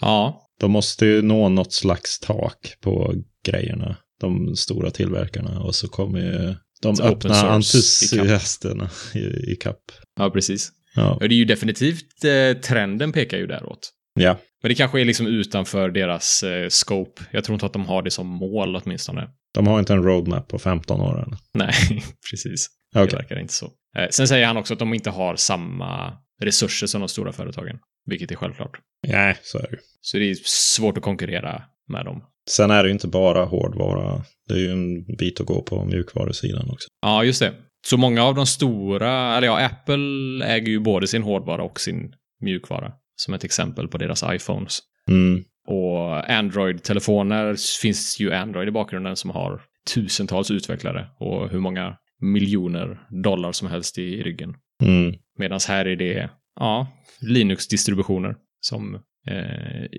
Ja, 0.00 0.48
De 0.60 0.70
måste 0.70 1.06
ju 1.06 1.22
nå 1.22 1.48
något 1.48 1.72
slags 1.72 2.20
tak 2.20 2.74
på 2.80 3.14
grejerna, 3.46 3.96
de 4.22 4.56
stora 4.56 4.90
tillverkarna. 4.90 5.60
Och 5.60 5.74
så 5.74 5.88
kommer 5.88 6.18
ju 6.18 6.54
de 6.82 6.96
Så 6.96 7.02
öppna 7.02 7.34
entusiasterna 7.50 8.90
i, 9.14 9.52
i 9.52 9.56
kapp. 9.60 9.82
ja 10.18 10.30
precis. 10.30 10.72
Ja. 10.94 11.14
Och 11.14 11.28
det 11.28 11.34
är 11.34 11.36
ju 11.36 11.44
definitivt, 11.44 12.24
eh, 12.24 12.60
trenden 12.60 13.12
pekar 13.12 13.38
ju 13.38 13.46
däråt. 13.46 13.90
ja, 14.20 14.38
Men 14.62 14.68
det 14.68 14.74
kanske 14.74 15.00
är 15.00 15.04
liksom 15.04 15.26
utanför 15.26 15.90
deras 15.90 16.42
eh, 16.42 16.68
scope. 16.68 17.22
Jag 17.30 17.44
tror 17.44 17.54
inte 17.54 17.66
att 17.66 17.72
de 17.72 17.84
har 17.86 18.02
det 18.02 18.10
som 18.10 18.26
mål 18.26 18.76
åtminstone. 18.76 19.28
de 19.54 19.66
har 19.66 19.78
inte 19.78 19.92
en 19.92 20.02
roadmap 20.02 20.48
på 20.48 20.58
15 20.58 21.00
år 21.00 21.22
än. 21.22 21.36
Nej, 21.54 21.72
precis. 22.30 22.66
Okej. 22.94 23.06
Det 23.10 23.16
verkar 23.16 23.38
inte 23.40 23.52
så. 23.54 23.66
Eh, 23.98 24.08
sen 24.10 24.28
säger 24.28 24.46
han 24.46 24.56
också 24.56 24.72
att 24.72 24.78
de 24.78 24.94
inte 24.94 25.10
har 25.10 25.36
samma 25.36 26.12
resurser 26.42 26.86
som 26.86 27.00
de 27.00 27.08
stora 27.08 27.32
företagen. 27.32 27.78
Vilket 28.06 28.30
är 28.30 28.34
självklart. 28.36 28.78
Nej, 29.08 29.36
så 29.42 29.58
är 29.58 29.70
det. 29.70 29.78
Så 30.00 30.16
det 30.18 30.30
är 30.30 30.36
svårt 30.44 30.96
att 30.98 31.04
konkurrera 31.04 31.62
med 31.88 32.04
dem. 32.04 32.22
Sen 32.50 32.70
är 32.70 32.82
det 32.82 32.88
ju 32.88 32.92
inte 32.92 33.08
bara 33.08 33.44
hårdvara. 33.44 34.24
Det 34.48 34.54
är 34.54 34.58
ju 34.58 34.70
en 34.70 35.16
bit 35.16 35.40
att 35.40 35.46
gå 35.46 35.62
på 35.62 35.84
mjukvarusidan 35.84 36.70
också. 36.70 36.88
Ja, 37.02 37.24
just 37.24 37.40
det. 37.40 37.54
Så 37.86 37.96
många 37.96 38.24
av 38.24 38.34
de 38.34 38.46
stora, 38.46 39.36
eller 39.36 39.46
ja, 39.46 39.64
Apple 39.64 40.46
äger 40.46 40.68
ju 40.68 40.80
både 40.80 41.06
sin 41.06 41.22
hårdvara 41.22 41.62
och 41.62 41.80
sin 41.80 42.14
mjukvara. 42.40 42.92
Som 43.16 43.34
ett 43.34 43.44
exempel 43.44 43.88
på 43.88 43.98
deras 43.98 44.24
iPhones. 44.32 44.78
Mm. 45.08 45.44
Och 45.66 46.30
Android-telefoner 46.30 47.80
finns 47.82 48.20
ju 48.20 48.32
Android 48.32 48.68
i 48.68 48.72
bakgrunden 48.72 49.16
som 49.16 49.30
har 49.30 49.62
tusentals 49.94 50.50
utvecklare 50.50 51.06
och 51.18 51.50
hur 51.50 51.58
många 51.58 51.96
miljoner 52.20 53.00
dollar 53.22 53.52
som 53.52 53.68
helst 53.68 53.98
i 53.98 54.22
ryggen. 54.22 54.54
Mm. 54.82 55.14
Medan 55.38 55.60
här 55.68 55.84
är 55.84 55.96
det, 55.96 56.30
ja, 56.60 56.86
Linux-distributioner 57.20 58.36
som 58.60 58.98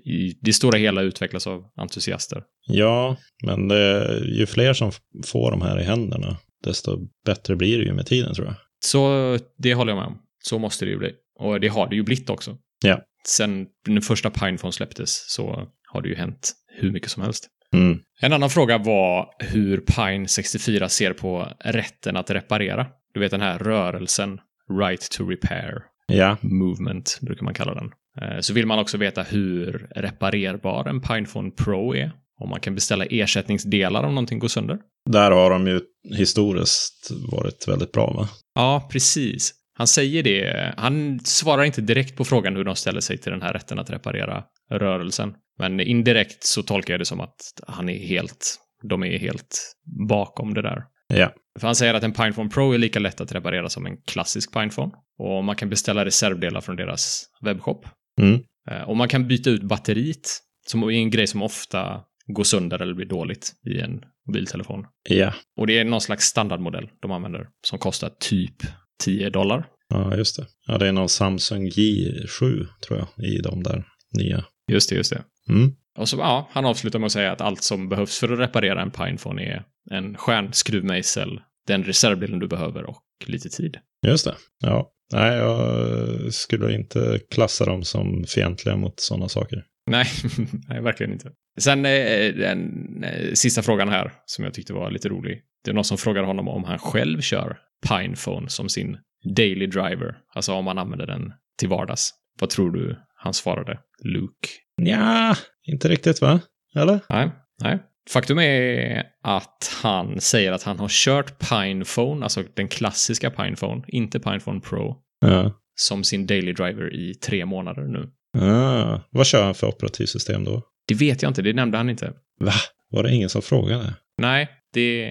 i 0.04 0.38
det 0.40 0.52
stora 0.52 0.78
hela 0.78 1.02
utvecklas 1.02 1.46
av 1.46 1.64
entusiaster. 1.76 2.42
Ja, 2.66 3.16
men 3.46 3.68
det, 3.68 4.18
ju 4.24 4.46
fler 4.46 4.72
som 4.72 4.92
får 5.24 5.50
de 5.50 5.62
här 5.62 5.80
i 5.80 5.84
händerna, 5.84 6.36
desto 6.64 6.98
bättre 7.24 7.56
blir 7.56 7.78
det 7.78 7.84
ju 7.84 7.92
med 7.92 8.06
tiden 8.06 8.34
tror 8.34 8.46
jag. 8.46 8.56
Så 8.84 9.38
det 9.58 9.74
håller 9.74 9.92
jag 9.92 9.98
med 9.98 10.06
om. 10.06 10.18
Så 10.42 10.58
måste 10.58 10.84
det 10.84 10.90
ju 10.90 10.98
bli. 10.98 11.12
Och 11.40 11.60
det 11.60 11.68
har 11.68 11.88
det 11.88 11.96
ju 11.96 12.02
blivit 12.02 12.30
också. 12.30 12.56
Ja. 12.84 13.00
Sen 13.26 13.66
den 13.86 14.02
första 14.02 14.30
Pinephone 14.30 14.72
släpptes 14.72 15.24
så 15.28 15.68
har 15.88 16.02
det 16.02 16.08
ju 16.08 16.14
hänt 16.14 16.52
hur 16.68 16.92
mycket 16.92 17.10
som 17.10 17.22
helst. 17.22 17.48
Mm. 17.72 17.98
En 18.20 18.32
annan 18.32 18.50
fråga 18.50 18.78
var 18.78 19.28
hur 19.38 19.78
Pine 19.78 20.28
64 20.28 20.88
ser 20.88 21.12
på 21.12 21.48
rätten 21.60 22.16
att 22.16 22.30
reparera. 22.30 22.86
Du 23.14 23.20
vet 23.20 23.30
den 23.30 23.40
här 23.40 23.58
rörelsen, 23.58 24.40
right 24.80 25.10
to 25.10 25.28
repair 25.28 25.82
Ja, 26.06 26.36
movement 26.40 27.18
brukar 27.22 27.44
man 27.44 27.54
kalla 27.54 27.74
den. 27.74 27.90
Eh, 28.22 28.40
Så 28.40 28.52
vill 28.52 28.66
man 28.66 28.78
också 28.78 28.96
veta 28.98 29.22
hur 29.22 29.86
reparerbar 29.96 30.88
en 30.88 31.00
Pinephone 31.00 31.50
Pro 31.50 31.94
är. 31.96 32.12
Om 32.40 32.48
man 32.50 32.60
kan 32.60 32.74
beställa 32.74 33.04
ersättningsdelar 33.04 34.02
om 34.04 34.14
någonting 34.14 34.38
går 34.38 34.48
sönder. 34.48 34.78
där 35.10 35.30
har 35.30 35.50
de 35.50 35.66
ju 35.66 35.80
historiskt 36.18 37.10
varit 37.32 37.68
väldigt 37.68 37.92
bra 37.92 38.12
va? 38.16 38.28
Ja, 38.54 38.88
precis. 38.92 39.52
Han 39.78 39.86
säger 39.86 40.22
det. 40.22 40.74
Han 40.76 41.20
svarar 41.24 41.64
inte 41.64 41.80
direkt 41.80 42.16
på 42.16 42.24
frågan 42.24 42.56
hur 42.56 42.64
de 42.64 42.76
ställer 42.76 43.00
sig 43.00 43.18
till 43.18 43.32
den 43.32 43.42
här 43.42 43.52
rätten 43.52 43.78
att 43.78 43.90
reparera 43.90 44.44
rörelsen. 44.70 45.34
Men 45.58 45.80
indirekt 45.80 46.44
så 46.44 46.62
tolkar 46.62 46.94
jag 46.94 47.00
det 47.00 47.04
som 47.04 47.20
att 47.20 47.36
han 47.66 47.88
är 47.88 47.98
helt, 47.98 48.56
de 48.88 49.02
är 49.02 49.18
helt 49.18 49.74
bakom 50.08 50.54
det 50.54 50.62
där. 50.62 50.82
Ja. 51.14 51.32
För 51.60 51.66
han 51.68 51.74
säger 51.76 51.94
att 51.94 52.02
en 52.02 52.12
Pinephone 52.12 52.50
Pro 52.50 52.72
är 52.72 52.78
lika 52.78 52.98
lätt 52.98 53.20
att 53.20 53.32
reparera 53.32 53.68
som 53.68 53.86
en 53.86 53.96
klassisk 53.96 54.52
Pinephone. 54.52 54.92
Och 55.18 55.44
man 55.44 55.56
kan 55.56 55.68
beställa 55.70 56.04
reservdelar 56.04 56.60
från 56.60 56.76
deras 56.76 57.24
webbshop. 57.44 57.86
Mm. 58.20 58.40
Eh, 58.70 58.82
Och 58.82 58.96
man 58.96 59.08
kan 59.08 59.28
byta 59.28 59.50
ut 59.50 59.62
batteriet, 59.62 60.28
som 60.66 60.82
är 60.82 60.90
en 60.90 61.10
grej 61.10 61.26
som 61.26 61.42
ofta 61.42 62.00
går 62.26 62.44
sönder 62.44 62.82
eller 62.82 62.94
blir 62.94 63.06
dåligt 63.06 63.52
i 63.66 63.80
en 63.80 64.00
mobiltelefon. 64.26 64.86
Ja, 65.08 65.32
Och 65.56 65.66
det 65.66 65.78
är 65.78 65.84
någon 65.84 66.00
slags 66.00 66.24
standardmodell 66.24 66.88
de 67.02 67.10
använder 67.12 67.48
som 67.66 67.78
kostar 67.78 68.10
typ 68.20 68.56
10 69.04 69.30
dollar. 69.30 69.66
ja 69.88 70.16
just 70.16 70.36
det. 70.36 70.46
Ja, 70.66 70.78
det 70.78 70.88
är 70.88 70.92
någon 70.92 71.08
Samsung 71.08 71.68
J7 71.68 72.66
tror 72.86 72.98
jag 72.98 73.26
i 73.26 73.38
de 73.38 73.62
där 73.62 73.84
nya. 74.18 74.44
Just 74.72 74.90
det, 74.90 74.96
just 74.96 75.12
det. 75.12 75.22
Mm. 75.48 75.72
Och 75.98 76.08
så, 76.08 76.16
ja, 76.16 76.48
han 76.52 76.64
avslutar 76.64 76.98
med 76.98 77.06
att 77.06 77.12
säga 77.12 77.32
att 77.32 77.40
allt 77.40 77.62
som 77.62 77.88
behövs 77.88 78.18
för 78.18 78.32
att 78.32 78.38
reparera 78.38 78.82
en 78.82 78.90
Pinephone 78.90 79.42
är 79.42 79.64
en 79.90 80.16
stjärnskruvmejsel, 80.16 81.40
den 81.66 81.84
reservdelen 81.84 82.38
du 82.38 82.48
behöver 82.48 82.84
och 82.84 83.02
lite 83.26 83.48
tid. 83.48 83.76
Just 84.04 84.24
det. 84.24 84.34
Ja, 84.60 84.90
nej, 85.12 85.38
jag 85.38 86.34
skulle 86.34 86.74
inte 86.74 87.20
klassa 87.30 87.64
dem 87.64 87.82
som 87.82 88.24
fientliga 88.28 88.76
mot 88.76 89.00
sådana 89.00 89.28
saker. 89.28 89.64
Nej, 89.90 90.06
nej, 90.68 90.80
verkligen 90.80 91.12
inte. 91.12 91.30
Sen 91.58 91.86
eh, 91.86 92.34
den 92.34 93.04
eh, 93.04 93.32
sista 93.32 93.62
frågan 93.62 93.88
här, 93.88 94.12
som 94.26 94.44
jag 94.44 94.54
tyckte 94.54 94.72
var 94.72 94.90
lite 94.90 95.08
rolig. 95.08 95.42
Det 95.64 95.70
är 95.70 95.74
någon 95.74 95.84
som 95.84 95.98
frågar 95.98 96.22
honom 96.22 96.48
om 96.48 96.64
han 96.64 96.78
själv 96.78 97.20
kör 97.20 97.58
Pinephone 97.88 98.48
som 98.48 98.68
sin 98.68 98.96
daily 99.36 99.66
driver. 99.66 100.16
Alltså 100.34 100.52
om 100.52 100.66
han 100.66 100.78
använder 100.78 101.06
den 101.06 101.32
till 101.58 101.68
vardags. 101.68 102.10
Vad 102.40 102.50
tror 102.50 102.70
du 102.70 102.96
han 103.16 103.34
svarade? 103.34 103.78
Luke? 104.04 104.48
Ja, 104.76 105.36
inte 105.66 105.88
riktigt 105.88 106.20
va? 106.20 106.40
Eller? 106.76 107.00
Nej, 107.08 107.30
nej. 107.62 107.78
Faktum 108.10 108.38
är 108.38 109.02
att 109.22 109.78
han 109.82 110.20
säger 110.20 110.52
att 110.52 110.62
han 110.62 110.78
har 110.78 110.88
kört 110.90 111.48
Pinephone, 111.50 112.24
alltså 112.24 112.42
den 112.54 112.68
klassiska 112.68 113.30
Pinephone, 113.30 113.82
inte 113.86 114.20
Pinephone 114.20 114.60
Pro, 114.60 114.96
Ja. 115.20 115.52
som 115.74 116.04
sin 116.04 116.26
daily 116.26 116.52
driver 116.52 116.94
i 116.94 117.14
tre 117.14 117.44
månader 117.46 117.82
nu. 117.82 118.10
Ah, 118.46 119.00
vad 119.10 119.26
kör 119.26 119.44
han 119.44 119.54
för 119.54 119.66
operativsystem 119.66 120.44
då? 120.44 120.62
Det 120.88 120.94
vet 120.94 121.22
jag 121.22 121.30
inte, 121.30 121.42
det 121.42 121.52
nämnde 121.52 121.76
han 121.78 121.90
inte. 121.90 122.12
Va? 122.40 122.52
Var 122.90 123.02
det 123.02 123.14
ingen 123.14 123.28
som 123.28 123.42
frågade? 123.42 123.94
Nej, 124.18 124.48
det... 124.72 125.04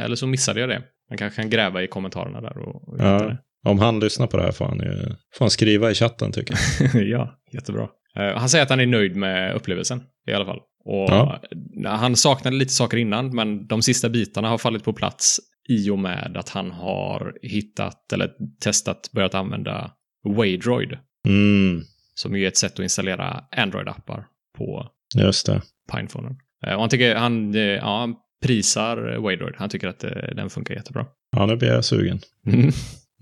Eller 0.00 0.16
så 0.16 0.26
missade 0.26 0.60
jag 0.60 0.68
det. 0.68 0.82
Man 1.10 1.18
kanske 1.18 1.42
kan 1.42 1.50
gräva 1.50 1.82
i 1.82 1.86
kommentarerna 1.86 2.40
där 2.40 2.58
och, 2.58 2.88
och 2.88 2.96
Ja. 2.98 3.04
det. 3.18 3.38
Om 3.66 3.78
han 3.78 4.00
lyssnar 4.00 4.26
på 4.26 4.36
det 4.36 4.42
här 4.42 4.52
får 4.52 4.64
han 4.64 4.78
ju 4.78 4.96
får 5.34 5.44
han 5.44 5.50
skriva 5.50 5.90
i 5.90 5.94
chatten 5.94 6.32
tycker 6.32 6.54
jag. 6.94 7.04
ja, 7.08 7.34
jättebra. 7.52 7.88
Eh, 8.16 8.36
han 8.36 8.48
säger 8.48 8.62
att 8.64 8.70
han 8.70 8.80
är 8.80 8.86
nöjd 8.86 9.16
med 9.16 9.54
upplevelsen 9.54 10.02
i 10.28 10.32
alla 10.32 10.44
fall. 10.44 10.58
Och 10.84 11.10
Ja. 11.10 11.40
Han 11.84 12.16
saknade 12.16 12.56
lite 12.56 12.72
saker 12.72 12.96
innan, 12.96 13.34
men 13.34 13.66
de 13.66 13.82
sista 13.82 14.08
bitarna 14.08 14.48
har 14.48 14.58
fallit 14.58 14.84
på 14.84 14.92
plats 14.92 15.40
i 15.68 15.90
och 15.90 15.98
med 15.98 16.36
att 16.36 16.48
han 16.48 16.70
har 16.70 17.34
hittat 17.42 18.12
eller 18.12 18.30
testat, 18.60 19.10
börjat 19.12 19.34
använda 19.34 19.90
Waydroid, 20.36 20.98
Mm, 21.28 21.82
som 22.14 22.36
ju 22.36 22.44
är 22.44 22.48
ett 22.48 22.56
sätt 22.56 22.72
att 22.72 22.78
installera 22.78 23.44
Android-appar 23.56 24.24
på 24.58 24.88
just 25.16 25.46
det. 25.46 25.62
Pinephonen. 25.92 26.36
Eh, 26.66 26.74
Och 26.74 26.80
han 26.80 26.88
tycker, 26.90 27.14
han, 27.14 27.54
eh, 27.54 27.60
ja, 27.62 27.98
han 28.00 28.14
prisar 28.44 29.16
Waydroid. 29.18 29.54
Han 29.56 29.68
tycker 29.68 29.88
att 29.88 30.04
eh, 30.04 30.10
den 30.36 30.50
funkar 30.50 30.74
jättebra. 30.74 31.06
Ja, 31.36 31.46
nu 31.46 31.56
blir 31.56 31.68
jag 31.68 31.84
sugen. 31.84 32.20
Mm. 32.46 32.70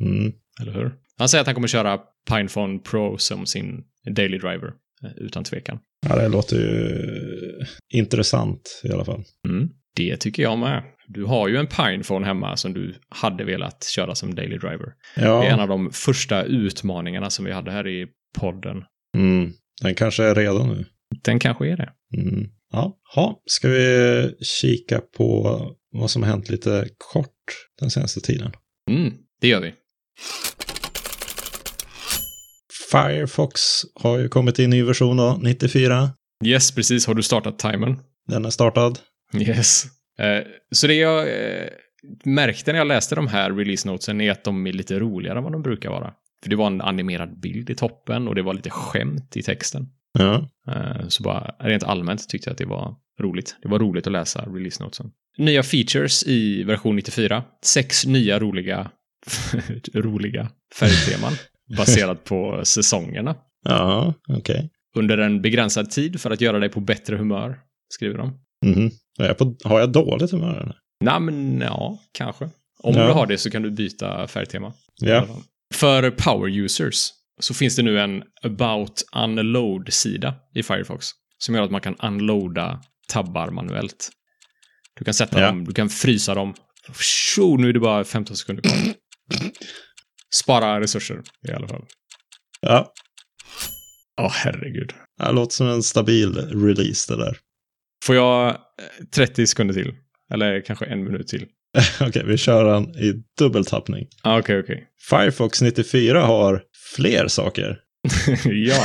Mm. 0.00 0.32
Eller 0.60 0.72
hur? 0.72 0.94
Han 1.18 1.28
säger 1.28 1.40
att 1.40 1.46
han 1.46 1.54
kommer 1.54 1.68
köra 1.68 1.98
Pinephone 2.30 2.78
Pro 2.78 3.18
som 3.18 3.46
sin 3.46 3.84
daily 4.16 4.38
driver, 4.38 4.72
utan 5.16 5.44
tvekan. 5.44 5.78
Ja, 6.08 6.16
det 6.16 6.28
låter 6.28 6.56
ju 6.56 7.64
intressant 7.94 8.80
i 8.84 8.92
alla 8.92 9.04
fall. 9.04 9.24
Mm. 9.48 9.68
Det 9.96 10.16
tycker 10.16 10.42
jag 10.42 10.58
med. 10.58 10.82
Du 11.08 11.24
har 11.24 11.48
ju 11.48 11.56
en 11.56 11.66
Pinephone 11.66 12.26
hemma 12.26 12.56
som 12.56 12.72
du 12.74 12.94
hade 13.08 13.44
velat 13.44 13.84
köra 13.84 14.14
som 14.14 14.34
daily 14.34 14.56
driver. 14.58 14.92
Det 15.16 15.20
är 15.22 15.42
en 15.42 15.58
Ja, 15.58 15.62
av 15.62 15.68
de 15.68 15.90
första 15.92 16.42
utmaningarna 16.44 17.30
som 17.30 17.44
vi 17.44 17.52
hade 17.52 17.70
här 17.70 17.88
i 17.88 18.06
podden. 18.38 18.84
mm, 19.16 19.52
den 19.82 19.94
kanske 19.94 20.24
är 20.24 20.34
redo 20.34 20.64
nu. 20.66 20.84
Den 21.24 21.38
kanske 21.38 21.68
är 21.68 21.76
det. 21.76 21.90
Mm. 22.16 22.48
Ja, 22.72 22.98
ha. 23.14 23.42
ska 23.46 23.68
vi 23.68 24.34
kika 24.60 25.00
på 25.16 25.60
vad 25.92 26.10
som 26.10 26.22
har 26.22 26.30
hänt 26.30 26.50
lite 26.50 26.88
kort 27.12 27.34
den 27.80 27.90
senaste 27.90 28.20
tiden? 28.20 28.52
Mm, 28.90 29.12
det 29.40 29.48
gör 29.48 29.60
vi. 29.60 29.72
Firefox 32.92 33.60
har 33.94 34.18
ju 34.18 34.28
kommit 34.28 34.58
i 34.58 34.66
ny 34.66 34.82
version 34.82 35.16
då, 35.16 35.38
94. 35.42 36.10
Yes, 36.44 36.72
precis. 36.74 37.06
Har 37.06 37.14
du 37.14 37.22
startat 37.22 37.58
timern? 37.58 37.96
Den 38.28 38.44
är 38.44 38.50
startad. 38.50 38.98
Yes. 39.40 39.84
Eh, 40.18 40.42
så 40.72 40.86
det 40.86 40.94
jag 40.94 41.18
eh, 41.28 41.66
märkte 42.24 42.72
när 42.72 42.78
jag 42.78 42.86
läste 42.86 43.14
de 43.14 43.26
här 43.28 43.52
release 43.52 43.88
notesen 43.88 44.20
är 44.20 44.30
att 44.30 44.44
de 44.44 44.66
är 44.66 44.72
lite 44.72 44.98
roligare 44.98 45.38
än 45.38 45.44
vad 45.44 45.52
de 45.52 45.62
brukar 45.62 45.90
vara. 45.90 46.12
För 46.42 46.50
det 46.50 46.56
var 46.56 46.66
en 46.66 46.80
animerad 46.80 47.40
bild 47.40 47.70
i 47.70 47.74
toppen 47.74 48.28
och 48.28 48.34
det 48.34 48.42
var 48.42 48.54
lite 48.54 48.70
skämt 48.70 49.36
i 49.36 49.42
texten. 49.42 49.86
Ja. 50.18 50.48
Eh, 50.68 51.08
Så 51.08 51.22
bara 51.22 51.54
rent 51.60 51.82
allmänt 51.82 52.28
tyckte 52.28 52.48
jag 52.48 52.52
att 52.52 52.58
det 52.58 52.66
var 52.66 52.94
roligt. 53.20 53.56
Det 53.62 53.68
var 53.68 53.78
roligt 53.78 54.06
att 54.06 54.12
läsa 54.12 54.42
release 54.42 54.82
notesen. 54.84 55.10
Nya 55.38 55.62
features 55.62 56.24
i 56.26 56.62
version 56.62 56.96
94. 56.96 57.44
Sex 57.64 58.06
nya 58.06 58.38
roliga, 58.38 58.90
roliga 59.94 60.48
färgteman 60.74 61.32
baserat 61.76 62.24
på 62.24 62.60
säsongerna. 62.64 63.36
Ja, 63.64 64.14
okej. 64.28 64.70
Under 64.96 65.18
en 65.18 65.42
begränsad 65.42 65.90
tid 65.90 66.20
för 66.20 66.30
att 66.30 66.40
göra 66.40 66.58
dig 66.58 66.68
på 66.68 66.80
bättre 66.80 67.16
humör, 67.16 67.58
skriver 67.88 68.18
de. 68.18 68.40
Mhm. 68.66 68.90
Är 69.20 69.24
jag 69.26 69.38
på, 69.38 69.56
har 69.64 69.80
jag 69.80 69.92
dåligt 69.92 70.30
humör? 70.30 70.60
eller? 70.60 70.76
Nej, 71.04 71.20
men 71.20 71.60
ja, 71.60 71.98
kanske. 72.12 72.44
Om 72.82 72.94
Ja. 72.94 73.06
du 73.06 73.12
har 73.12 73.26
det 73.26 73.38
så 73.38 73.50
kan 73.50 73.62
du 73.62 73.70
byta 73.70 74.26
färgtema. 74.28 74.72
Ja. 75.00 75.26
För 75.74 76.10
power 76.10 76.50
users 76.58 77.08
så 77.40 77.54
finns 77.54 77.76
det 77.76 77.82
nu 77.82 78.00
en 78.00 78.22
about 78.42 79.02
unload-sida 79.16 80.34
i 80.54 80.62
Firefox 80.62 81.06
som 81.38 81.54
gör 81.54 81.62
att 81.62 81.70
man 81.70 81.80
kan 81.80 81.96
unloada 82.02 82.80
tabbar 83.08 83.50
manuellt. 83.50 84.10
Du 84.98 85.04
kan 85.04 85.14
sätta 85.14 85.40
Ja. 85.40 85.46
dem, 85.46 85.64
du 85.64 85.72
kan 85.74 85.88
frysa 85.88 86.34
dem. 86.34 86.54
Tjo, 87.00 87.56
nu 87.56 87.68
är 87.68 87.72
det 87.72 87.80
bara 87.80 88.04
15 88.04 88.36
sekunder 88.36 88.62
kvar. 88.62 88.78
Spara 90.34 90.80
resurser 90.80 91.22
i 91.48 91.52
alla 91.52 91.68
fall. 91.68 91.84
Ja. 92.60 92.92
Åh, 94.20 94.30
herregud. 94.32 94.92
Det 95.18 95.32
låter 95.32 95.54
som 95.54 95.66
en 95.68 95.82
stabil 95.82 96.34
release 96.36 97.14
det 97.14 97.24
där. 97.24 97.36
Får 98.04 98.14
jag 98.16 98.48
eh, 98.48 98.54
30 99.14 99.46
sekunder 99.46 99.74
till? 99.74 99.94
Eller 100.34 100.60
kanske 100.60 100.84
en 100.86 101.04
minut 101.04 101.28
till? 101.28 101.46
Okej, 102.00 102.22
vi 102.26 102.36
kör 102.36 102.64
den 102.74 102.82
i 102.84 103.22
dubbeltappning. 103.38 104.06
Ah, 104.22 104.38
Okej, 104.38 104.60
okej. 104.60 104.86
Firefox 105.10 105.62
94 105.62 106.20
har 106.20 106.62
fler 106.96 107.28
saker. 107.28 107.78
ja, 108.44 108.84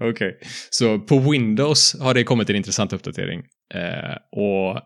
okej. 0.00 0.38
Så 0.70 0.98
på 0.98 1.18
Windows 1.18 1.96
har 2.00 2.14
det 2.14 2.24
kommit 2.24 2.50
en 2.50 2.56
intressant 2.56 2.92
uppdatering. 2.92 3.42
Eh, 3.74 4.16
och 4.32 4.80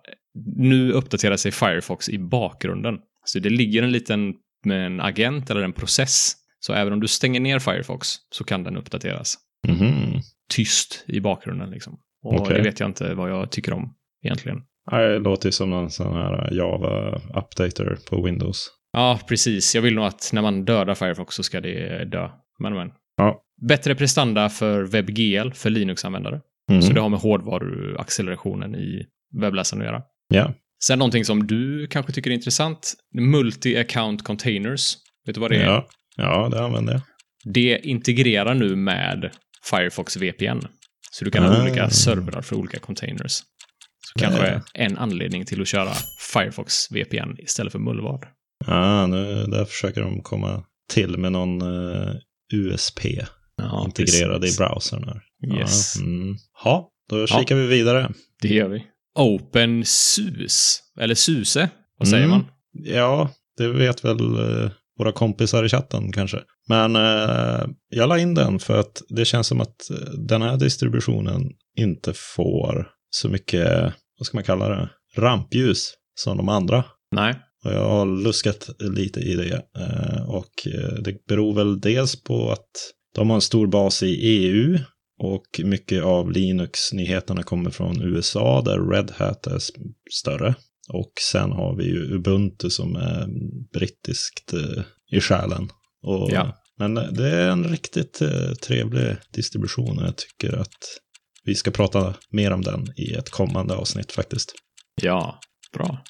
nu 0.56 0.92
uppdaterar 0.92 1.36
sig 1.36 1.52
Firefox 1.52 2.08
i 2.08 2.18
bakgrunden. 2.18 2.94
Så 3.24 3.38
det 3.38 3.50
ligger 3.50 3.82
en 3.82 3.92
liten 3.92 4.34
med 4.64 4.86
en 4.86 5.00
agent 5.00 5.50
eller 5.50 5.62
en 5.62 5.72
process. 5.72 6.32
Så 6.60 6.72
även 6.72 6.92
om 6.92 7.00
du 7.00 7.08
stänger 7.08 7.40
ner 7.40 7.58
Firefox 7.58 8.08
så 8.30 8.44
kan 8.44 8.64
den 8.64 8.76
uppdateras. 8.76 9.34
Mhm. 9.68 10.20
Tyst 10.50 11.04
i 11.06 11.20
bakgrunden 11.20 11.70
liksom. 11.70 11.98
Och 12.22 12.40
Okej. 12.40 12.56
det 12.56 12.62
vet 12.62 12.80
jag 12.80 12.88
inte 12.88 13.14
vad 13.14 13.30
jag 13.30 13.50
tycker 13.50 13.72
om 13.72 13.94
egentligen. 14.24 14.62
Det 14.90 15.18
låter 15.18 15.48
ju 15.48 15.52
som 15.52 15.70
någon 15.70 15.90
sån 15.90 16.14
här 16.16 16.48
Java-updater 16.52 17.98
på 18.10 18.22
Windows. 18.22 18.70
Ja, 18.92 19.20
precis. 19.28 19.74
Jag 19.74 19.82
vill 19.82 19.94
nog 19.94 20.04
att 20.04 20.30
när 20.32 20.42
man 20.42 20.64
dödar 20.64 20.94
Firefox 20.94 21.34
så 21.34 21.42
ska 21.42 21.60
det 21.60 22.04
dö. 22.04 22.30
Men, 22.58 22.74
men. 22.74 22.90
Ja. 23.16 23.42
Bättre 23.68 23.94
prestanda 23.94 24.48
för 24.48 24.82
WebGL 24.82 25.50
för 25.52 25.70
Linux-användare. 25.70 26.40
Mhm. 26.70 26.82
Så 26.82 26.92
det 26.92 27.00
har 27.00 27.08
med 27.08 27.20
hårdvaruaccelerationen 27.20 28.74
i 28.74 29.06
webbläsaren 29.40 29.82
att 29.82 29.86
göra. 29.86 30.02
Ja. 30.28 30.52
Sen 30.84 30.98
någonting 30.98 31.24
som 31.24 31.46
du 31.46 31.86
kanske 31.86 32.12
tycker 32.12 32.30
är 32.30 32.34
intressant. 32.34 32.94
Multi-account 33.18 34.22
containers. 34.22 34.96
Vet 35.26 35.34
du 35.34 35.40
vad 35.40 35.50
det 35.50 35.56
är? 35.56 35.64
Ja. 35.64 35.88
ja, 36.16 36.48
det 36.48 36.64
använder 36.64 36.92
jag. 36.92 37.02
Det 37.54 37.80
integrerar 37.82 38.54
nu 38.54 38.76
med 38.76 39.30
Firefox 39.70 40.16
VPN. 40.16 40.60
Så 41.10 41.24
du 41.24 41.30
kan 41.30 41.44
ha 41.44 41.56
Ah. 41.58 41.62
olika 41.62 41.90
servrar 41.90 42.42
för 42.42 42.56
olika 42.56 42.78
containers. 42.78 43.32
Så 43.32 43.44
Det 44.18 44.24
är- 44.24 44.28
kanske 44.28 44.62
en 44.74 44.98
anledning 44.98 45.44
till 45.46 45.60
att 45.60 45.68
köra 45.68 45.90
Firefox 46.32 46.90
VPN 46.92 47.36
istället 47.38 47.72
för 47.72 47.78
mullvad. 47.78 48.24
Ja, 48.66 49.06
nu 49.06 49.44
där 49.46 49.64
försöker 49.64 50.00
de 50.00 50.22
komma 50.22 50.64
till 50.92 51.16
med 51.18 51.32
någon 51.32 51.62
eh, 51.62 52.14
USP 52.54 53.00
Ja, 53.56 53.84
integrerad 53.86 54.40
precis. 54.40 54.60
i 54.60 54.62
browsern. 54.62 55.04
Här. 55.04 55.22
Yes. 55.58 55.96
Ja, 55.96 56.02
mm. 56.04 56.36
ha, 56.64 56.88
då 57.10 57.26
kikar 57.26 57.54
vi 57.56 57.66
vidare. 57.66 58.10
Det 58.42 58.48
gör 58.48 58.68
vi. 58.68 58.84
OpenSUS, 59.18 60.78
eller 61.00 61.14
SUSE, 61.14 61.68
vad 61.98 62.08
säger 62.08 62.24
Mm. 62.24 62.30
man? 62.38 62.46
Ja, 62.84 63.30
det 63.56 63.68
vet 63.68 64.04
väl 64.04 64.20
eh, 64.20 64.70
våra 64.98 65.12
kompisar 65.12 65.64
i 65.64 65.68
chatten 65.68 66.12
kanske. 66.12 66.40
Men 66.68 66.96
eh, 66.96 67.66
jag 67.88 68.08
la 68.08 68.18
in 68.18 68.34
den 68.34 68.58
för 68.58 68.80
att 68.80 69.02
det 69.08 69.24
känns 69.24 69.46
som 69.46 69.60
att 69.60 69.90
eh, 69.90 69.96
den 70.28 70.42
här 70.42 70.56
distributionen 70.56 71.42
inte 71.78 72.12
får 72.36 72.88
så 73.10 73.28
mycket, 73.28 73.68
vad 74.18 74.26
ska 74.26 74.36
man 74.36 74.44
kalla 74.44 74.68
det, 74.68 74.88
rampljus 75.16 75.94
som 76.14 76.36
de 76.36 76.48
andra. 76.48 76.84
Nej. 77.12 77.34
Och 77.64 77.72
jag 77.72 77.88
har 77.88 78.06
luskat 78.24 78.68
lite 78.78 79.20
i 79.20 79.34
det. 79.34 79.62
eh, 79.78 80.28
Och 80.28 80.66
eh, 80.66 80.94
det 81.04 81.24
beror 81.28 81.54
väl 81.54 81.80
dels 81.80 82.22
på 82.22 82.50
att 82.52 82.68
de 83.14 83.30
har 83.30 83.34
en 83.36 83.40
stor 83.40 83.66
bas 83.66 84.02
i 84.02 84.06
EU. 84.06 84.78
Och 85.18 85.60
mycket 85.64 86.02
av 86.04 86.32
Linux-nyheterna 86.32 87.42
kommer 87.42 87.70
från 87.70 88.02
USA 88.02 88.62
där 88.62 88.90
Red 88.90 89.10
Hat 89.16 89.46
är 89.46 89.58
större. 90.12 90.54
Och 90.92 91.12
sen 91.32 91.52
har 91.52 91.76
vi 91.76 91.84
ju 91.84 92.14
Ubuntu 92.14 92.70
som 92.70 92.96
är 92.96 93.26
brittiskt 93.72 94.52
eh, 94.52 94.82
i 95.12 95.20
själen. 95.20 95.68
Och, 96.02 96.30
Ja. 96.32 96.54
Men 96.78 96.94
det 96.94 97.28
är 97.28 97.50
en 97.50 97.64
riktigt 97.64 98.22
eh, 98.22 98.52
trevlig 98.52 99.16
distribution 99.34 99.98
och 99.98 100.04
jag 100.06 100.16
tycker 100.16 100.56
att 100.56 100.76
vi 101.44 101.54
ska 101.54 101.70
prata 101.70 102.14
mer 102.30 102.50
om 102.52 102.62
den 102.62 102.86
i 102.96 103.12
ett 103.14 103.30
kommande 103.30 103.74
avsnitt 103.74 104.12
faktiskt. 104.12 104.52
Ja, 105.02 105.40
bra. 105.72 106.04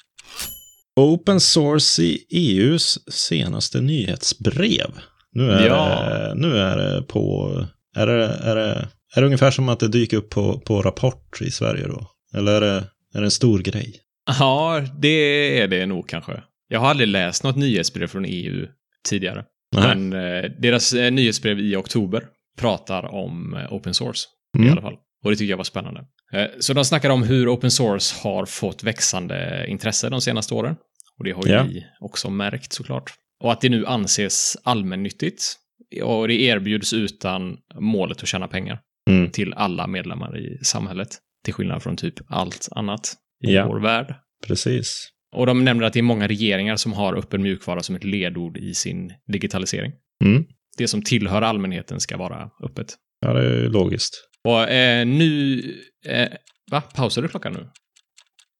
Open 0.95 1.39
source 1.39 2.01
i 2.03 2.25
EUs 2.31 2.99
senaste 3.13 3.81
nyhetsbrev. 3.81 4.91
Nu 5.31 5.51
är, 5.51 5.67
Ja. 5.67 6.03
det, 6.03 6.35
nu 6.35 6.57
är 6.57 6.77
det 6.77 7.01
på... 7.01 7.49
Är 7.95 8.07
det, 8.07 8.25
är, 8.25 8.55
det, 8.55 8.87
är 9.15 9.21
det 9.21 9.25
ungefär 9.25 9.51
som 9.51 9.69
att 9.69 9.79
det 9.79 9.87
dyker 9.87 10.17
upp 10.17 10.29
på, 10.29 10.59
på 10.59 10.81
Rapport 10.81 11.41
i 11.41 11.51
Sverige 11.51 11.87
då? 11.87 12.07
Eller 12.37 12.51
är 12.51 12.61
det, 12.61 12.87
är 13.13 13.19
det 13.19 13.27
en 13.27 13.31
stor 13.31 13.59
grej? 13.59 13.95
Ja, 14.39 14.85
det 14.99 15.59
är 15.61 15.67
det 15.67 15.85
nog 15.85 16.09
kanske. 16.09 16.43
Jag 16.67 16.79
har 16.79 16.87
aldrig 16.89 17.07
läst 17.07 17.43
något 17.43 17.55
nyhetsbrev 17.55 18.07
från 18.07 18.25
EU 18.27 18.67
tidigare. 19.09 19.45
Nej. 19.75 19.95
Men 19.97 20.13
eh, 20.13 20.51
deras 20.59 20.93
eh, 20.93 21.11
nyhetsbrev 21.11 21.59
i 21.59 21.75
oktober 21.75 22.23
pratar 22.57 23.05
om 23.05 23.53
eh, 23.53 23.73
open 23.73 23.93
source 23.93 24.27
i 24.57 24.61
Mm. 24.61 24.71
alla 24.71 24.81
fall. 24.81 24.95
Och 25.23 25.31
det 25.31 25.37
tycker 25.37 25.49
jag 25.49 25.57
var 25.57 25.63
spännande. 25.63 26.01
Eh, 26.33 26.45
så 26.59 26.73
de 26.73 26.85
snackar 26.85 27.09
om 27.09 27.23
hur 27.23 27.53
open 27.53 27.71
source 27.71 28.15
har 28.23 28.45
fått 28.45 28.83
växande 28.83 29.65
intresse 29.67 30.09
de 30.09 30.21
senaste 30.21 30.53
åren. 30.53 30.75
Och 31.17 31.23
det 31.25 31.31
har 31.31 31.45
ju 31.45 31.51
Ja. 31.51 31.63
vi 31.63 31.85
också 31.99 32.29
märkt 32.29 32.73
såklart. 32.73 33.11
Och 33.43 33.51
att 33.51 33.61
det 33.61 33.69
nu 33.69 33.85
anses 33.85 34.57
allmännyttigt. 34.63 35.55
Och 36.03 36.27
det 36.27 36.33
erbjuds 36.41 36.93
utan 36.93 37.57
målet 37.79 38.21
att 38.21 38.27
tjäna 38.27 38.47
pengar 38.47 38.79
Mm. 39.09 39.31
till 39.31 39.53
alla 39.53 39.87
medlemmar 39.87 40.37
i 40.37 40.59
samhället. 40.63 41.09
Till 41.45 41.53
skillnad 41.53 41.83
från 41.83 41.95
typ 41.97 42.13
allt 42.27 42.67
annat 42.71 43.13
i 43.47 43.53
Ja. 43.53 43.67
vår 43.67 43.79
värld. 43.79 44.15
Precis. 44.47 45.09
Och 45.35 45.45
de 45.45 45.63
nämner 45.65 45.85
att 45.85 45.93
det 45.93 45.99
är 45.99 46.03
många 46.03 46.27
regeringar 46.27 46.75
som 46.75 46.93
har 46.93 47.13
öppen 47.17 47.41
mjukvara 47.41 47.81
som 47.81 47.95
ett 47.95 48.03
ledord 48.03 48.57
i 48.57 48.73
sin 48.73 49.13
digitalisering. 49.31 49.91
Mm. 50.25 50.45
Det 50.77 50.87
som 50.87 51.01
tillhör 51.01 51.41
allmänheten 51.41 51.99
ska 51.99 52.17
vara 52.17 52.49
öppet. 52.63 52.95
Ja, 53.21 53.33
det 53.33 53.39
är 53.39 53.61
ju 53.61 53.69
logiskt. 53.69 54.13
Och 54.43 54.69
eh, 54.69 55.05
nu... 55.07 55.59
Eh, 56.05 56.27
va? 56.71 56.81
Pausar 56.81 57.21
du 57.21 57.27
klockan 57.27 57.53
nu? 57.53 57.69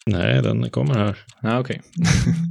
Nej, 0.06 0.42
den 0.42 0.70
kommer 0.70 0.94
här. 0.94 1.18
Ja, 1.42 1.60
okej. 1.60 1.82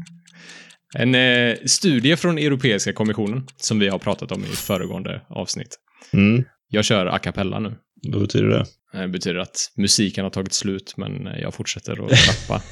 en 0.98 1.14
eh, 1.14 1.56
studie 1.66 2.16
från 2.16 2.38
Europeiska 2.38 2.92
kommissionen, 2.92 3.46
som 3.56 3.78
vi 3.78 3.88
har 3.88 3.98
pratat 3.98 4.32
om 4.32 4.42
i 4.44 4.46
föregående 4.46 5.22
avsnitt. 5.28 5.76
Mm. 6.12 6.44
Jag 6.68 6.84
kör 6.84 7.06
a 7.06 7.18
cappella 7.18 7.58
nu. 7.58 7.74
Vad 8.02 8.20
betyder 8.22 8.48
det? 8.48 8.64
Eh, 8.94 9.00
Det 9.00 9.08
betyder 9.08 9.38
att 9.40 9.72
musiken 9.76 10.24
har 10.24 10.30
tagit 10.30 10.52
slut, 10.52 10.94
men 10.96 11.24
jag 11.40 11.54
fortsätter 11.54 11.92
att 11.92 11.98
rappa. 12.50 12.62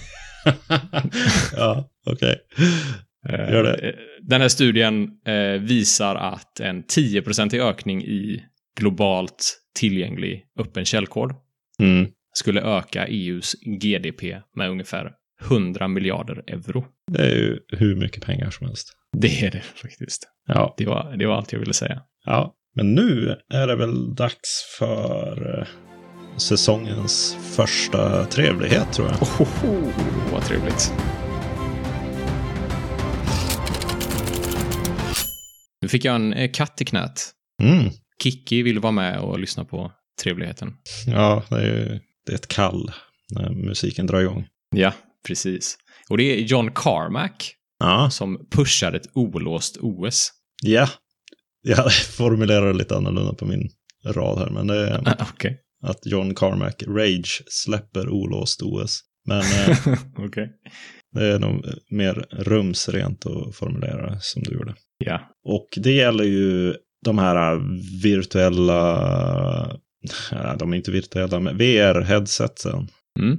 ja, 1.56 1.90
okej. 2.06 2.36
Eh, 3.28 3.52
Gör 3.52 3.62
det. 3.62 3.94
Den 4.22 4.40
här 4.40 4.48
studien 4.48 5.10
eh, 5.26 5.60
visar 5.60 6.14
att 6.16 6.60
en 6.60 6.84
10-procentig 6.84 7.60
ökning 7.60 8.02
i 8.04 8.42
globalt 8.80 9.58
tillgänglig 9.78 10.44
öppen 10.60 10.84
källkod 10.84 11.32
Mm. 11.78 12.06
skulle 12.34 12.60
öka 12.62 13.06
EUs 13.06 13.54
GDP 13.80 14.40
med 14.56 14.70
ungefär 14.70 15.12
100 15.50 15.88
miljarder 15.88 16.42
euro. 16.46 16.84
Det 17.12 17.22
är 17.22 17.34
ju 17.34 17.58
hur 17.68 17.96
mycket 17.96 18.24
pengar 18.24 18.50
som 18.50 18.66
helst. 18.66 18.92
Det 19.18 19.42
är 19.46 19.50
det 19.50 19.60
faktiskt. 19.60 20.28
Ja. 20.46 20.74
Det 20.78 20.86
var, 20.86 21.16
det 21.16 21.26
var 21.26 21.36
allt 21.36 21.52
jag 21.52 21.58
ville 21.60 21.72
säga. 21.74 22.02
Ja, 22.24 22.54
men 22.76 22.94
nu 22.94 23.36
är 23.54 23.66
det 23.66 23.76
väl 23.76 24.14
dags 24.14 24.76
för 24.78 25.58
eh, 25.58 25.66
säsongens 26.36 27.36
första 27.42 28.24
trevlighet 28.24 28.92
tror 28.92 29.08
jag. 29.08 29.22
Ohoho, 29.22 29.92
vad 30.32 30.42
trevligt. 30.44 30.92
Nu 35.82 35.88
fick 35.88 36.04
jag 36.04 36.14
en 36.14 36.32
eh, 36.32 36.50
katt 36.52 36.80
i 36.80 36.84
knät. 36.84 37.30
Mm. 37.62 37.90
Kiki 38.22 38.62
vill 38.62 38.78
vara 38.78 38.92
med 38.92 39.18
och 39.20 39.38
lyssna 39.38 39.64
på 39.64 39.92
trevligheten. 40.22 40.74
Ja, 41.06 41.42
det 41.50 41.56
är 41.56 41.66
ju 41.66 42.00
det 42.26 42.32
är 42.32 42.36
ett 42.36 42.48
kall 42.48 42.92
när 43.34 43.50
musiken 43.50 44.06
drar 44.06 44.20
igång. 44.20 44.46
Ja, 44.76 44.92
precis. 45.26 45.76
Och 46.08 46.18
det 46.18 46.24
är 46.24 46.36
John 46.40 46.70
Carmack 46.74 47.52
Ja, 47.78 48.10
som 48.10 48.46
pushar 48.50 48.92
ett 48.92 49.06
olåst 49.14 49.76
OS. 49.80 50.30
ja. 50.62 50.88
Jag 51.68 51.92
formulerar 51.92 52.74
lite 52.74 52.96
annorlunda 52.96 53.34
på 53.34 53.44
min 53.46 53.68
rad 54.04 54.38
här, 54.38 54.50
men 54.50 54.66
det 54.66 54.88
är 54.88 55.08
Ah, 55.08 55.26
Okej. 55.32 55.60
att 55.82 56.06
John 56.06 56.34
Carmack 56.34 56.82
Rage 56.86 57.42
släpper 57.46 58.08
olåst 58.08 58.62
OS. 58.62 59.00
Men 59.28 59.40
eh, 59.40 59.78
Okej. 60.26 60.50
det 61.12 61.24
är 61.24 61.38
nog 61.38 61.64
mer 61.90 62.26
rumsrent 62.30 63.26
att 63.26 63.56
formulera 63.56 64.20
som 64.20 64.42
du 64.42 64.52
gjorde. 64.52 64.74
Ja. 64.98 65.20
Och 65.44 65.68
det 65.76 65.92
gäller 65.92 66.24
ju 66.24 66.74
de 67.04 67.18
här 67.18 67.60
virtuella, 68.02 69.80
de 70.58 70.72
är 70.72 70.76
inte 70.76 70.90
virtuella, 70.90 71.40
men 71.40 71.58
VR-headsetsen. 71.58 72.88
Mm. 73.18 73.38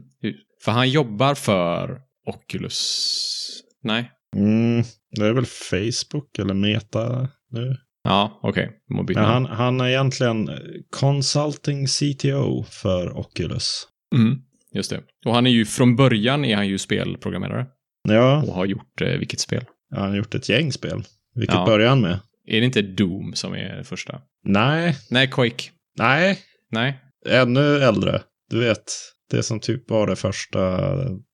För 0.66 0.72
han 0.72 0.90
jobbar 0.90 1.36
för 1.36 2.00
Oculus. 2.26 3.64
Nej. 3.84 4.12
Mm, 4.36 4.84
det 5.16 5.26
är 5.26 5.34
väl 5.34 5.46
Facebook 5.46 6.40
eller 6.40 6.54
Meta 6.54 7.28
nu. 7.52 7.78
Ja, 8.08 8.40
okej. 8.44 8.70
Okay. 8.90 9.16
Men 9.16 9.24
han, 9.26 9.46
han 9.46 9.82
är 9.82 9.88
egentligen 9.88 10.50
consulting 10.90 11.88
CTO 11.88 12.64
för 12.64 13.18
Oculus. 13.18 13.88
Mm, 14.16 14.38
just 14.74 14.90
det. 14.90 15.02
Och 15.26 15.34
han 15.34 15.48
är 15.48 15.52
ju 15.52 15.66
från 15.66 15.96
början 15.96 16.46
är 16.46 16.56
han 16.56 16.68
ju 16.68 16.78
spelprogrammerare. 16.78 17.66
Ja. 18.10 18.44
Och 18.48 18.54
har 18.54 18.66
gjort 18.66 19.02
eh, 19.02 19.08
vilket 19.18 19.40
spel? 19.40 19.66
Ja, 19.90 20.00
han 20.00 20.10
har 20.10 20.18
gjort 20.18 20.36
ett 20.36 20.50
gäng 20.50 20.72
spel. 20.72 21.04
Vilket 21.36 21.56
Ja. 21.56 21.66
börjar 21.66 21.90
han 21.90 22.02
med? 22.02 22.20
Är 22.48 22.60
det 22.60 22.66
inte 22.66 22.82
Doom 22.82 23.34
som 23.34 23.54
är 23.54 23.84
första? 23.84 24.22
Nej, 24.46 24.96
Nej, 25.10 25.28
Quake. 25.28 25.64
nej, 25.98 26.40
Nej. 26.72 27.00
ännu 27.30 27.78
äldre. 27.80 28.22
Du 28.50 28.60
vet, 28.60 28.84
det 29.32 29.44
som 29.44 29.60
typ 29.60 29.90
var 29.90 30.08
det 30.08 30.16
första 30.16 30.80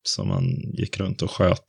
som 0.04 0.28
man 0.28 0.44
gick 0.78 1.00
runt 1.00 1.22
och 1.22 1.32
sköt. 1.32 1.66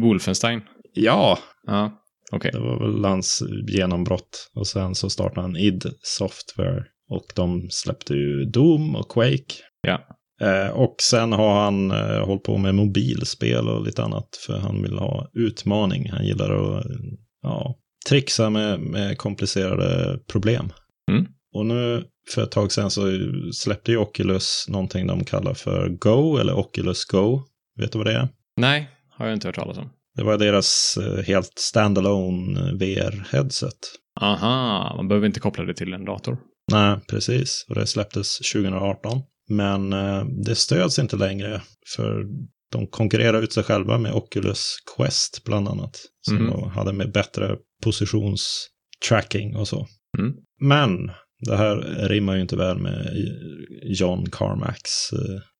Wolfenstein. 0.00 0.60
Ja, 0.94 1.38
Ja, 1.66 1.92
okej. 2.32 2.50
det 2.52 2.58
var 2.58 2.78
väl 2.78 3.04
hans 3.04 3.42
genombrott. 3.68 4.50
Och 4.54 4.66
sen 4.66 4.94
så 4.94 5.10
startade 5.10 5.40
han 5.40 5.56
id 5.56 5.84
Software. 6.02 6.84
Och 7.10 7.26
de 7.34 7.68
släppte 7.70 8.14
ju 8.14 8.44
Doom 8.44 8.96
och 8.96 9.08
Quake. 9.08 9.54
Ja. 9.82 10.00
Eh, 10.40 10.68
och 10.68 10.96
sen 11.02 11.32
har 11.32 11.64
han 11.64 11.90
eh, 11.90 12.26
hållit 12.26 12.42
på 12.42 12.56
med 12.56 12.74
mobilspel 12.74 13.68
och 13.68 13.84
lite 13.84 14.02
annat. 14.02 14.28
För 14.46 14.58
han 14.58 14.82
vill 14.82 14.98
ha 14.98 15.30
utmaning. 15.34 16.10
Han 16.10 16.26
gillar 16.26 16.78
att 16.78 16.86
ja, 17.42 17.76
trixa 18.08 18.50
med, 18.50 18.80
med 18.80 19.18
komplicerade 19.18 20.18
problem. 20.26 20.72
Mm. 21.10 21.26
Och 21.54 21.66
nu 21.66 22.04
för 22.34 22.42
ett 22.42 22.50
tag 22.50 22.72
sedan 22.72 22.90
så 22.90 23.02
släppte 23.52 23.92
ju 23.92 23.98
Oculus 23.98 24.66
någonting 24.68 25.06
de 25.06 25.24
kallar 25.24 25.54
för 25.54 25.88
Go 25.88 26.36
eller 26.36 26.58
Oculus 26.58 27.04
Go. 27.04 27.42
Vet 27.80 27.92
du 27.92 27.98
vad 27.98 28.06
det 28.06 28.12
är? 28.12 28.28
Nej, 28.56 28.90
har 29.10 29.26
jag 29.26 29.34
inte 29.34 29.48
hört 29.48 29.54
talas 29.54 29.78
om. 29.78 29.90
Det 30.18 30.24
var 30.24 30.38
deras 30.38 30.98
eh, 31.00 31.24
helt 31.24 31.58
standalone 31.58 32.60
eh, 32.60 32.74
VR-headset. 32.74 33.78
Aha, 34.20 34.94
man 34.96 35.08
behöver 35.08 35.26
inte 35.26 35.40
koppla 35.40 35.64
det 35.64 35.74
till 35.74 35.92
en 35.92 36.04
dator. 36.04 36.38
Nej, 36.72 37.00
precis. 37.08 37.66
Och 37.68 37.74
det 37.74 37.86
släpptes 37.86 38.38
2018. 38.52 39.22
Men 39.48 39.92
eh, 39.92 40.24
det 40.44 40.54
stöds 40.54 40.98
inte 40.98 41.16
längre 41.16 41.62
för 41.96 42.24
de 42.72 42.86
konkurrerar 42.86 43.42
ut 43.42 43.52
sig 43.52 43.62
själva 43.62 43.98
med 43.98 44.12
Oculus 44.12 44.76
Quest 44.96 45.44
bland 45.44 45.68
annat. 45.68 45.96
Som 46.20 46.46
då 46.46 46.68
hade 46.74 46.92
med 46.92 47.12
bättre 47.12 47.56
positionstracking 47.84 49.56
och 49.56 49.68
så. 49.68 49.86
Mm. 50.18 50.34
Men 50.60 51.10
det 51.46 51.56
här 51.56 51.76
rimmar 52.08 52.34
ju 52.34 52.42
inte 52.42 52.56
väl 52.56 52.78
med 52.78 53.12
John 53.82 54.26
Carmacks 54.30 55.10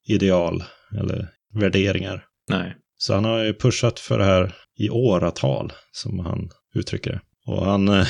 ideal 0.08 0.64
eller 1.00 1.28
värderingar. 1.60 2.24
Nej. 2.50 2.76
Så 2.98 3.14
han 3.14 3.24
har 3.24 3.44
ju 3.44 3.54
pushat 3.54 4.00
för 4.00 4.18
det 4.18 4.24
här 4.24 4.54
i 4.78 4.90
åratal, 4.90 5.72
som 5.92 6.18
han 6.18 6.50
uttrycker 6.74 7.10
det. 7.10 7.20
Och 7.46 7.66
han 7.66 7.88
eh, 7.88 8.06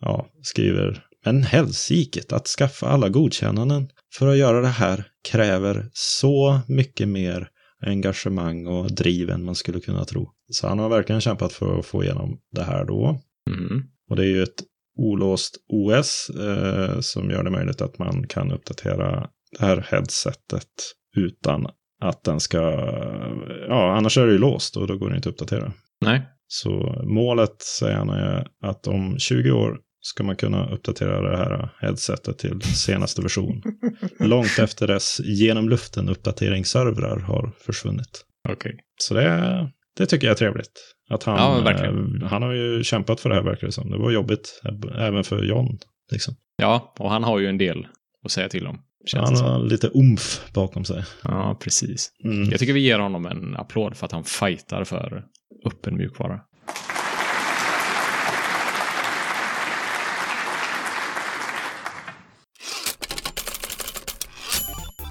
ja, 0.00 0.26
skriver, 0.42 1.06
men 1.24 1.42
hälsiket 1.42 2.32
att 2.32 2.46
skaffa 2.46 2.86
alla 2.86 3.08
godkännanden 3.08 3.88
för 4.14 4.26
att 4.26 4.36
göra 4.36 4.60
det 4.60 4.68
här 4.68 5.04
kräver 5.28 5.90
så 5.92 6.60
mycket 6.68 7.08
mer 7.08 7.48
engagemang 7.86 8.66
och 8.66 8.94
driv 8.94 9.30
än 9.30 9.44
man 9.44 9.54
skulle 9.54 9.80
kunna 9.80 10.04
tro. 10.04 10.30
Så 10.50 10.68
han 10.68 10.78
har 10.78 10.88
verkligen 10.88 11.20
kämpat 11.20 11.52
för 11.52 11.78
att 11.78 11.86
få 11.86 12.04
igenom 12.04 12.38
det 12.52 12.62
här 12.62 12.84
då. 12.84 13.20
Mm. 13.50 13.82
Och 14.10 14.16
det 14.16 14.22
är 14.22 14.28
ju 14.28 14.42
ett 14.42 14.62
olåst 14.98 15.56
OS 15.68 16.30
eh, 16.30 17.00
som 17.00 17.30
gör 17.30 17.42
det 17.42 17.50
möjligt 17.50 17.80
att 17.80 17.98
man 17.98 18.26
kan 18.28 18.52
uppdatera 18.52 19.28
det 19.58 19.64
här 19.66 19.86
headsetet 19.90 20.68
utan 21.16 21.66
att 22.02 22.24
den 22.24 22.40
ska, 22.40 22.58
ja 23.68 23.96
annars 23.96 24.18
är 24.18 24.26
det 24.26 24.32
ju 24.32 24.38
låst 24.38 24.76
och 24.76 24.86
då 24.86 24.98
går 24.98 25.10
det 25.10 25.16
inte 25.16 25.28
att 25.28 25.32
uppdatera. 25.32 25.72
Nej. 26.00 26.22
Så 26.46 27.02
målet 27.04 27.62
säger 27.62 27.96
han 27.96 28.10
är 28.10 28.46
att 28.64 28.86
om 28.86 29.18
20 29.18 29.50
år 29.50 29.78
ska 30.00 30.24
man 30.24 30.36
kunna 30.36 30.70
uppdatera 30.70 31.30
det 31.30 31.36
här 31.36 31.68
headsetet 31.80 32.38
till 32.38 32.62
senaste 32.62 33.22
version. 33.22 33.62
Långt 34.18 34.58
efter 34.58 34.86
dess 34.86 35.20
genom 35.24 35.68
luften 35.68 36.08
uppdateringsservrar 36.08 37.18
har 37.18 37.52
försvunnit. 37.66 38.24
Okej. 38.48 38.76
Så 38.96 39.14
det, 39.14 39.70
det 39.96 40.06
tycker 40.06 40.26
jag 40.26 40.32
är 40.32 40.38
trevligt. 40.38 40.94
Att 41.10 41.22
han, 41.22 41.64
Ja, 41.64 41.70
eh, 41.70 42.28
han 42.28 42.42
har 42.42 42.52
ju 42.52 42.84
kämpat 42.84 43.20
för 43.20 43.28
det 43.28 43.34
här 43.34 43.42
verkar 43.42 43.66
det 43.66 43.72
som. 43.72 43.90
Det 43.90 43.98
var 43.98 44.10
jobbigt 44.10 44.62
även 44.98 45.24
för 45.24 45.42
John. 45.44 45.78
Liksom. 46.12 46.34
Ja, 46.56 46.94
och 46.98 47.10
han 47.10 47.24
har 47.24 47.38
ju 47.38 47.46
en 47.46 47.58
del 47.58 47.86
att 48.24 48.30
säga 48.30 48.48
till 48.48 48.66
om. 48.66 48.78
Han 49.14 49.36
har 49.36 49.58
lite 49.58 49.90
umf 49.94 50.40
bakom 50.54 50.84
sig. 50.84 51.04
Ja, 51.22 51.58
precis. 51.60 52.10
Mm. 52.24 52.50
Jag 52.50 52.60
tycker 52.60 52.72
vi 52.72 52.80
ger 52.80 52.98
honom 52.98 53.26
en 53.26 53.56
applåd 53.56 53.96
för 53.96 54.06
att 54.06 54.12
han 54.12 54.24
fightar 54.24 54.84
för 54.84 55.24
öppen 55.66 55.96
mjukvara. 55.96 56.40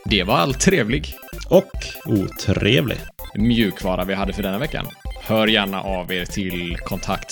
Det 0.06 0.24
var 0.24 0.36
allt 0.38 0.60
trevlig 0.60 1.14
Och 1.50 1.72
otrevlig. 2.06 2.98
mjukvara 3.36 4.06
vi 4.06 4.14
hade 4.14 4.34
för 4.34 4.44
denna 4.44 4.60
veckan. 4.60 4.86
Hör 5.32 5.48
gärna 5.48 5.82
av 5.82 6.12
er 6.12 6.26
till 6.26 6.78
kontakt 6.86 7.32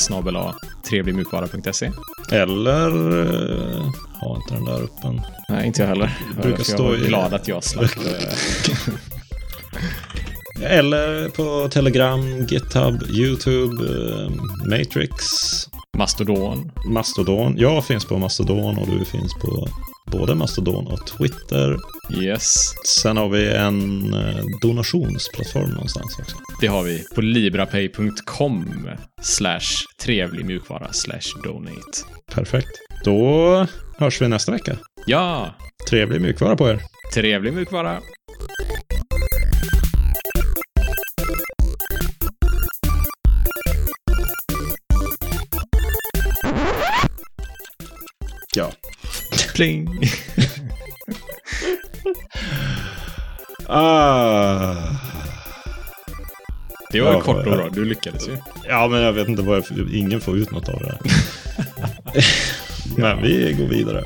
trevligmjukvara.se. 0.90 1.92
Eller 2.32 2.88
eh, 3.22 3.84
ha 4.22 4.36
inte 4.36 4.54
den 4.54 4.66
där 4.66 4.84
öppen. 4.84 5.22
Nej, 5.50 5.68
inte 5.68 5.82
jag 5.82 5.88
heller. 5.88 6.18
brukar 6.42 6.58
jag 6.58 6.66
stå 6.66 6.84
var 6.84 6.96
i- 6.96 7.08
glad 7.08 7.34
att 7.34 7.48
jag 7.48 7.64
slapp. 7.64 7.92
eh, 10.62 10.74
Eller 10.78 11.30
på 11.30 11.70
Telegram, 11.70 12.22
GitHub, 12.50 13.04
YouTube, 13.10 13.84
eh, 13.86 14.30
Matrix, 14.66 15.16
Mastodon. 15.98 16.72
Mastodon. 16.86 17.56
Jag 17.58 17.86
finns 17.86 18.06
på 18.06 18.18
Mastodon 18.18 18.78
och 18.78 18.88
du 18.88 19.06
finns 19.06 19.34
på 19.34 19.68
både 20.12 20.36
Mastodon 20.36 20.88
och 20.88 21.08
Twitter. 21.08 21.78
Yes, 22.14 22.74
Sen 22.86 23.18
har 23.18 23.30
vi 23.30 23.54
en 23.54 24.14
eh, 24.14 24.44
donationsplattform 24.62 25.70
någonstans 25.70 26.20
också. 26.20 26.36
det 26.62 26.68
har 26.68 26.84
vi 26.84 27.04
på 27.16 27.22
librapay.com 27.22 28.90
slash 29.22 29.62
trevlig 30.02 30.46
mjukvara 30.46 30.94
slash 30.94 31.42
donate. 31.44 31.98
Perfekt. 32.32 32.70
Då 33.06 33.68
hörs 33.98 34.22
vi 34.22 34.28
nästa 34.28 34.52
vecka. 34.52 34.78
Ja, 35.06 35.56
Trevlig 35.90 36.22
mjukvara 36.22 36.56
på 36.56 36.70
er. 36.70 36.80
trevlig 37.14 37.54
mjukvara. 37.54 38.02
Ja. 48.56 48.72
Pling. 49.56 49.88
Ah. 53.68 54.76
Det 56.92 57.02
var 57.02 57.14
Ja, 57.14 57.22
kort 57.22 57.38
och 57.38 57.44
bra. 57.44 57.70
Du 57.72 57.86
lyckades 57.86 58.28
ju. 58.28 58.38
Ja, 58.68 58.88
men 58.88 59.02
jag 59.02 59.14
vet 59.14 59.28
inte 59.28 59.42
vad 59.42 59.58
jag... 59.58 59.90
Ingen 59.94 60.22
får 60.22 60.38
ut 60.38 60.52
något 60.52 60.70
av 60.70 60.80
det 60.80 60.88
här. 60.88 61.00
Men 62.98 63.22
vi 63.22 63.56
går 63.60 63.66
vidare. 63.66 64.04